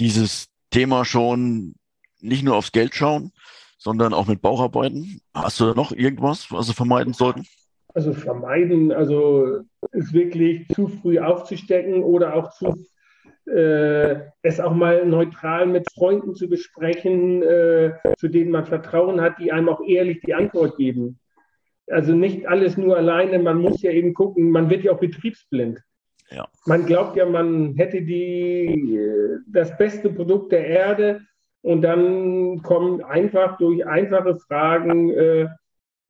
[0.00, 1.74] Dieses Thema schon
[2.20, 3.32] nicht nur aufs Geld schauen,
[3.78, 5.20] sondern auch mit Bauch arbeiten.
[5.34, 7.46] Hast du da noch irgendwas, was sie vermeiden sollten?
[7.94, 9.60] Also vermeiden, also
[9.92, 12.86] ist wirklich zu früh aufzustecken oder auch zu
[13.50, 19.52] es auch mal neutral mit Freunden zu besprechen, äh, zu denen man Vertrauen hat, die
[19.52, 21.18] einem auch ehrlich die Antwort geben.
[21.90, 25.80] Also nicht alles nur alleine, man muss ja eben gucken, man wird ja auch betriebsblind.
[26.30, 26.46] Ja.
[26.66, 31.22] Man glaubt ja, man hätte die, äh, das beste Produkt der Erde
[31.62, 35.48] und dann kommen einfach durch einfache Fragen, äh,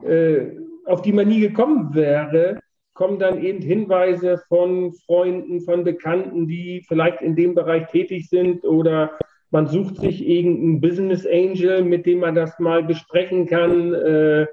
[0.04, 2.58] äh, auf die man nie gekommen wäre,
[2.98, 8.64] kommen dann eben Hinweise von Freunden, von Bekannten, die vielleicht in dem Bereich tätig sind
[8.64, 9.12] oder
[9.52, 13.94] man sucht sich irgendeinen Business Angel, mit dem man das mal besprechen kann.
[13.94, 14.46] Äh,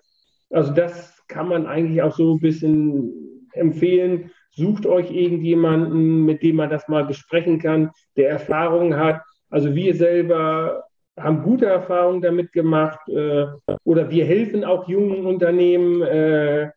[0.52, 4.30] also das kann man eigentlich auch so ein bisschen empfehlen.
[4.52, 9.22] Sucht euch irgendjemanden, mit dem man das mal besprechen kann, der Erfahrung hat.
[9.50, 10.84] Also wir selber
[11.20, 13.48] haben gute Erfahrungen damit gemacht äh,
[13.84, 16.70] oder wir helfen auch jungen Unternehmen, äh,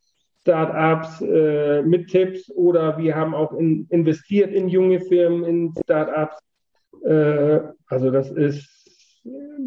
[0.49, 6.39] Start-ups äh, mit Tipps oder wir haben auch in, investiert in junge Firmen, in Start-ups.
[7.05, 8.67] Äh, also das ist,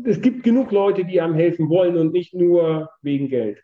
[0.06, 3.60] es gibt genug Leute, die einem helfen wollen und nicht nur wegen Geld.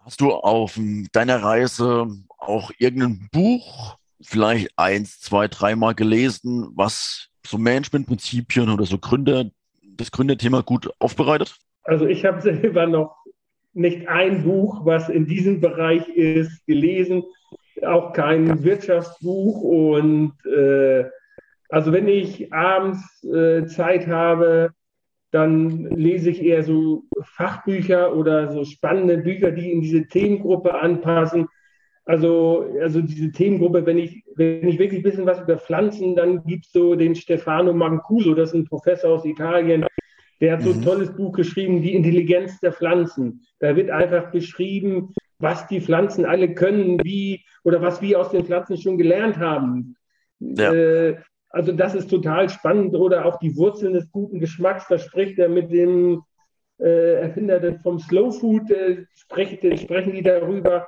[0.00, 0.78] Hast du auf
[1.12, 2.08] deiner Reise
[2.38, 9.50] auch irgendein Buch, vielleicht eins, zwei, dreimal gelesen, was so Managementprinzipien oder so Gründer,
[9.82, 11.56] das Gründerthema gut aufbereitet?
[11.84, 13.16] Also ich habe selber noch
[13.76, 17.24] nicht ein Buch, was in diesem Bereich ist, gelesen,
[17.84, 19.60] auch kein Wirtschaftsbuch.
[19.60, 21.04] Und äh,
[21.68, 24.70] also wenn ich abends äh, Zeit habe,
[25.30, 31.48] dann lese ich eher so Fachbücher oder so spannende Bücher, die in diese Themengruppe anpassen.
[32.06, 36.66] Also, also diese Themengruppe, wenn ich, wenn ich wirklich wissen was über Pflanzen, dann gibt
[36.66, 39.84] es so den Stefano Mancuso, das ist ein Professor aus Italien,
[40.40, 40.82] der hat so ein Mhm.
[40.82, 43.42] tolles Buch geschrieben, Die Intelligenz der Pflanzen.
[43.60, 48.44] Da wird einfach beschrieben, was die Pflanzen alle können, wie oder was wir aus den
[48.44, 49.96] Pflanzen schon gelernt haben.
[50.40, 50.72] Ja.
[50.72, 51.16] Äh,
[51.50, 52.94] also das ist total spannend.
[52.94, 56.22] Oder auch die Wurzeln des guten Geschmacks, da spricht er mit dem
[56.78, 60.86] äh, Erfinder vom Slow Food, äh, spricht, sprechen die darüber,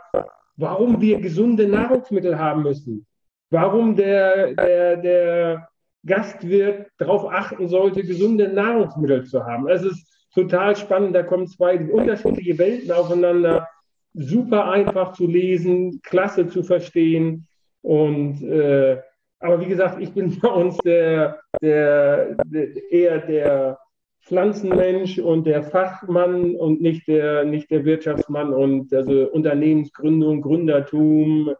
[0.56, 3.06] warum wir gesunde Nahrungsmittel haben müssen.
[3.50, 5.67] Warum der, der, der
[6.06, 9.68] Gastwirt darauf achten sollte, gesunde Nahrungsmittel zu haben.
[9.68, 13.68] Es ist total spannend, da kommen zwei unterschiedliche Welten aufeinander.
[14.14, 17.46] Super einfach zu lesen, klasse zu verstehen.
[17.82, 19.00] Und äh,
[19.40, 23.78] aber wie gesagt, ich bin bei uns der, der, der eher der
[24.22, 31.54] Pflanzenmensch und der Fachmann und nicht der, nicht der Wirtschaftsmann und also Unternehmensgründung, Gründertum.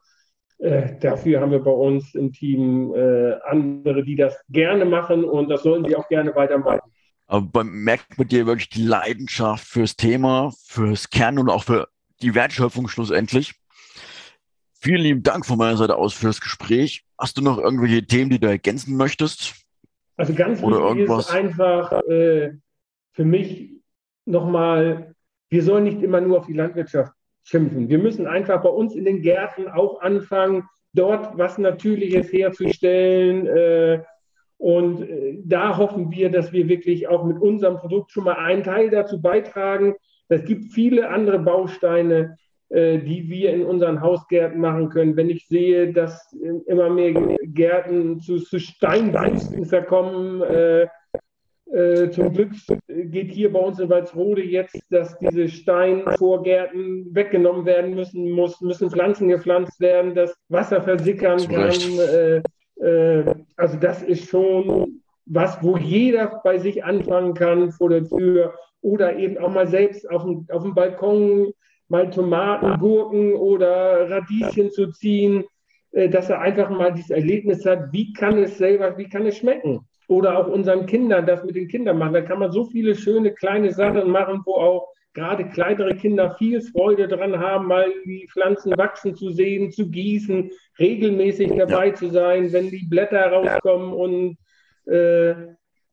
[0.59, 5.49] Äh, dafür haben wir bei uns im Team äh, andere, die das gerne machen und
[5.49, 6.81] das sollen sie auch gerne weitermachen.
[7.27, 11.89] Aber man merkt mit dir wirklich die Leidenschaft fürs Thema, fürs Kern und auch für
[12.23, 13.55] die Wertschöpfung schlussendlich.
[14.81, 17.05] Vielen lieben Dank von meiner Seite aus fürs Gespräch.
[17.19, 19.55] Hast du noch irgendwelche Themen, die du ergänzen möchtest?
[20.17, 21.27] Also ganz Oder wichtig irgendwas.
[21.27, 22.53] ist einfach äh,
[23.13, 23.71] für mich
[24.25, 25.15] nochmal,
[25.49, 27.13] wir sollen nicht immer nur auf die Landwirtschaft
[27.49, 27.89] schimpfen.
[27.89, 33.47] Wir müssen einfach bei uns in den Gärten auch anfangen, dort was Natürliches herzustellen.
[33.47, 34.03] Äh,
[34.59, 38.65] und äh, da hoffen wir, dass wir wirklich auch mit unserem Produkt schon mal einen
[38.65, 39.95] Teil dazu beitragen.
[40.29, 42.37] Es gibt viele andere Bausteine,
[42.69, 45.17] äh, die wir in unseren Hausgärten machen können.
[45.17, 46.33] Wenn ich sehe, dass
[46.67, 47.13] immer mehr
[47.45, 50.87] Gärten zu, Steinwüsten verkommen, äh,
[51.73, 52.53] äh, zum Glück
[52.89, 58.91] geht hier bei uns in Walsrode jetzt, dass diese Steinvorgärten weggenommen werden müssen, muss, müssen
[58.91, 61.71] Pflanzen gepflanzt werden, dass Wasser versickern Zu kann.
[61.71, 62.43] Äh,
[62.81, 68.55] äh, also das ist schon was, wo jeder bei sich anfangen kann vor der Tür
[68.81, 71.53] oder eben auch mal selbst auf dem, auf dem Balkon
[71.89, 75.45] mal Tomaten, Gurken oder Radieschen zu ziehen,
[75.93, 79.37] äh, dass er einfach mal dieses Erlebnis hat, wie kann es selber, wie kann es
[79.37, 79.81] schmecken?
[80.09, 82.15] Oder auch unseren Kindern, das mit den Kindern machen.
[82.15, 86.61] Da kann man so viele schöne kleine Sachen machen, wo auch gerade kleinere Kinder viel
[86.61, 91.95] Freude dran haben, mal die Pflanzen wachsen zu sehen, zu gießen, regelmäßig dabei ja.
[91.95, 94.39] zu sein, wenn die Blätter rauskommen und
[94.87, 95.35] äh,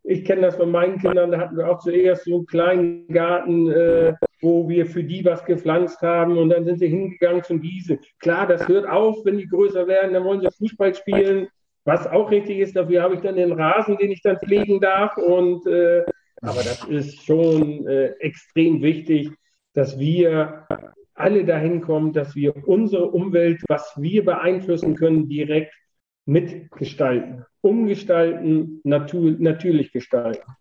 [0.07, 3.71] ich kenne das von meinen Kindern, da hatten wir auch zuerst so einen kleinen Garten,
[3.71, 7.97] äh, wo wir für die was gepflanzt haben und dann sind sie hingegangen zum Gießen.
[8.19, 11.47] Klar, das hört auf, wenn die größer werden, dann wollen sie Fußball spielen,
[11.85, 12.75] was auch richtig ist.
[12.75, 15.15] Dafür habe ich dann den Rasen, den ich dann pflegen darf.
[15.17, 16.03] Und, äh,
[16.41, 19.31] aber das ist schon äh, extrem wichtig,
[19.73, 20.67] dass wir
[21.13, 25.73] alle dahin kommen, dass wir unsere Umwelt, was wir beeinflussen können, direkt
[26.25, 30.51] mitgestalten, umgestalten, natur, natürlich gestalten.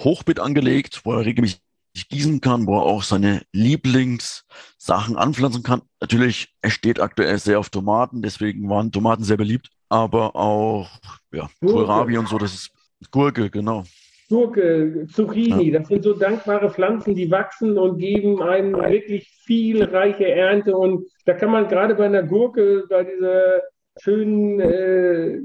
[0.00, 1.60] Hochbeet angelegt, wo er regelmäßig
[2.08, 5.82] gießen kann, wo er auch seine Lieblingssachen anpflanzen kann.
[6.00, 10.88] Natürlich, er steht aktuell sehr auf Tomaten, deswegen waren Tomaten sehr beliebt, aber auch
[11.32, 12.72] ja, Kohlrabi und so, das ist
[13.10, 13.84] Gurke, genau.
[14.28, 15.78] Gurke, Zucchini, ja.
[15.78, 20.76] das sind so dankbare Pflanzen, die wachsen und geben einem wirklich viel reiche Ernte.
[20.76, 23.62] Und da kann man gerade bei einer Gurke, bei dieser
[24.00, 25.38] schönen äh,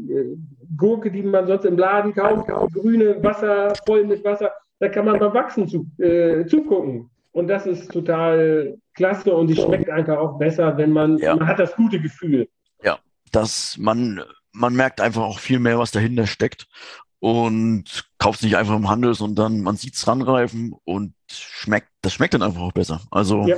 [0.78, 5.18] Gurke, die man sonst im Laden kauft, grüne Wasser, voll mit Wasser, da kann man
[5.18, 7.10] beim Wachsen zu, äh, zugucken.
[7.32, 11.36] Und das ist total klasse und die schmeckt einfach auch besser, wenn man, ja.
[11.36, 12.48] man hat das gute Gefühl.
[13.34, 14.24] Dass man,
[14.54, 16.68] man merkt einfach auch viel mehr, was dahinter steckt
[17.20, 22.14] und kauft es nicht einfach im Handel, sondern man sieht es ranreifen und schmeckt, das
[22.14, 23.02] schmeckt dann einfach auch besser.
[23.12, 23.58] Also ja.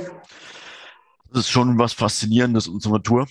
[1.30, 3.28] das ist schon was Faszinierendes unserer Natur.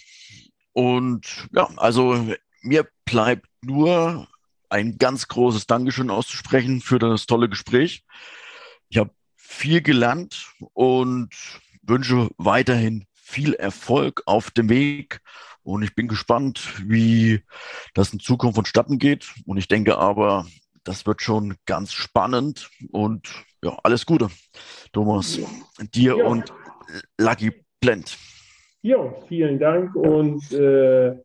[0.73, 4.27] Und ja, also mir bleibt nur
[4.69, 8.03] ein ganz großes Dankeschön auszusprechen für das tolle Gespräch.
[8.89, 11.29] Ich habe viel gelernt und
[11.81, 15.21] wünsche weiterhin viel Erfolg auf dem Weg.
[15.65, 17.41] Und ich bin gespannt, wie
[17.95, 19.33] das in Zukunft vonstatten geht.
[19.45, 20.45] Und ich denke aber,
[20.83, 22.69] das wird schon ganz spannend.
[22.91, 23.27] Und
[23.63, 24.29] ja, alles Gute,
[24.93, 25.39] Thomas,
[25.93, 26.25] dir ja.
[26.25, 26.53] und
[27.19, 27.51] Lucky
[27.81, 28.17] Blend.
[28.83, 28.97] Ja,
[29.27, 31.15] vielen Dank und äh,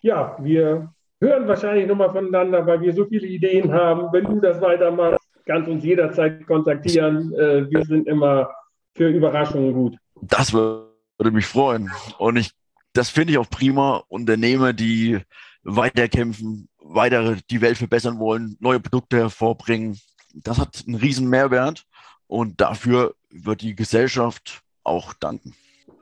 [0.00, 4.12] ja, wir hören wahrscheinlich nochmal voneinander, weil wir so viele Ideen haben.
[4.12, 7.32] Wenn du das weitermachst, kannst uns jederzeit kontaktieren.
[7.34, 8.50] Äh, wir sind immer
[8.96, 9.96] für Überraschungen gut.
[10.22, 11.92] Das würde mich freuen.
[12.18, 12.50] Und ich,
[12.94, 14.02] das finde ich auch prima.
[14.08, 15.20] Unternehmer, die
[15.62, 19.98] weiterkämpfen, weiter die Welt verbessern wollen, neue Produkte hervorbringen,
[20.34, 21.84] das hat einen riesen Mehrwert.
[22.26, 25.54] Und dafür wird die Gesellschaft auch danken.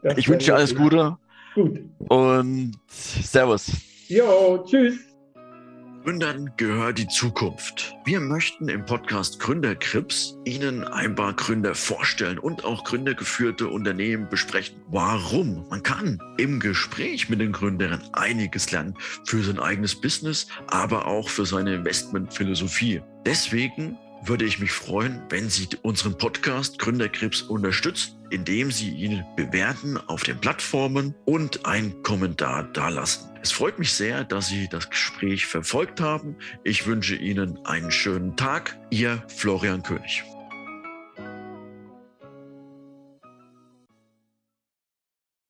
[0.02, 1.18] Das ich wünsche dir alles Gute.
[1.54, 1.80] Gut.
[1.98, 3.72] Und Servus.
[4.08, 5.11] Jo, tschüss.
[6.02, 7.94] Gründern gehört die Zukunft.
[8.04, 14.80] Wir möchten im Podcast Gründerkrips Ihnen ein paar Gründer vorstellen und auch gründergeführte Unternehmen besprechen.
[14.88, 15.64] Warum?
[15.70, 18.94] Man kann im Gespräch mit den Gründern einiges lernen
[19.24, 23.00] für sein eigenes Business, aber auch für seine Investmentphilosophie.
[23.24, 29.98] Deswegen würde ich mich freuen, wenn Sie unseren Podcast Gründerkrebs unterstützen, indem Sie ihn bewerten
[29.98, 33.30] auf den Plattformen und einen Kommentar dalassen.
[33.42, 36.36] Es freut mich sehr, dass Sie das Gespräch verfolgt haben.
[36.62, 38.78] Ich wünsche Ihnen einen schönen Tag.
[38.90, 40.24] Ihr Florian König.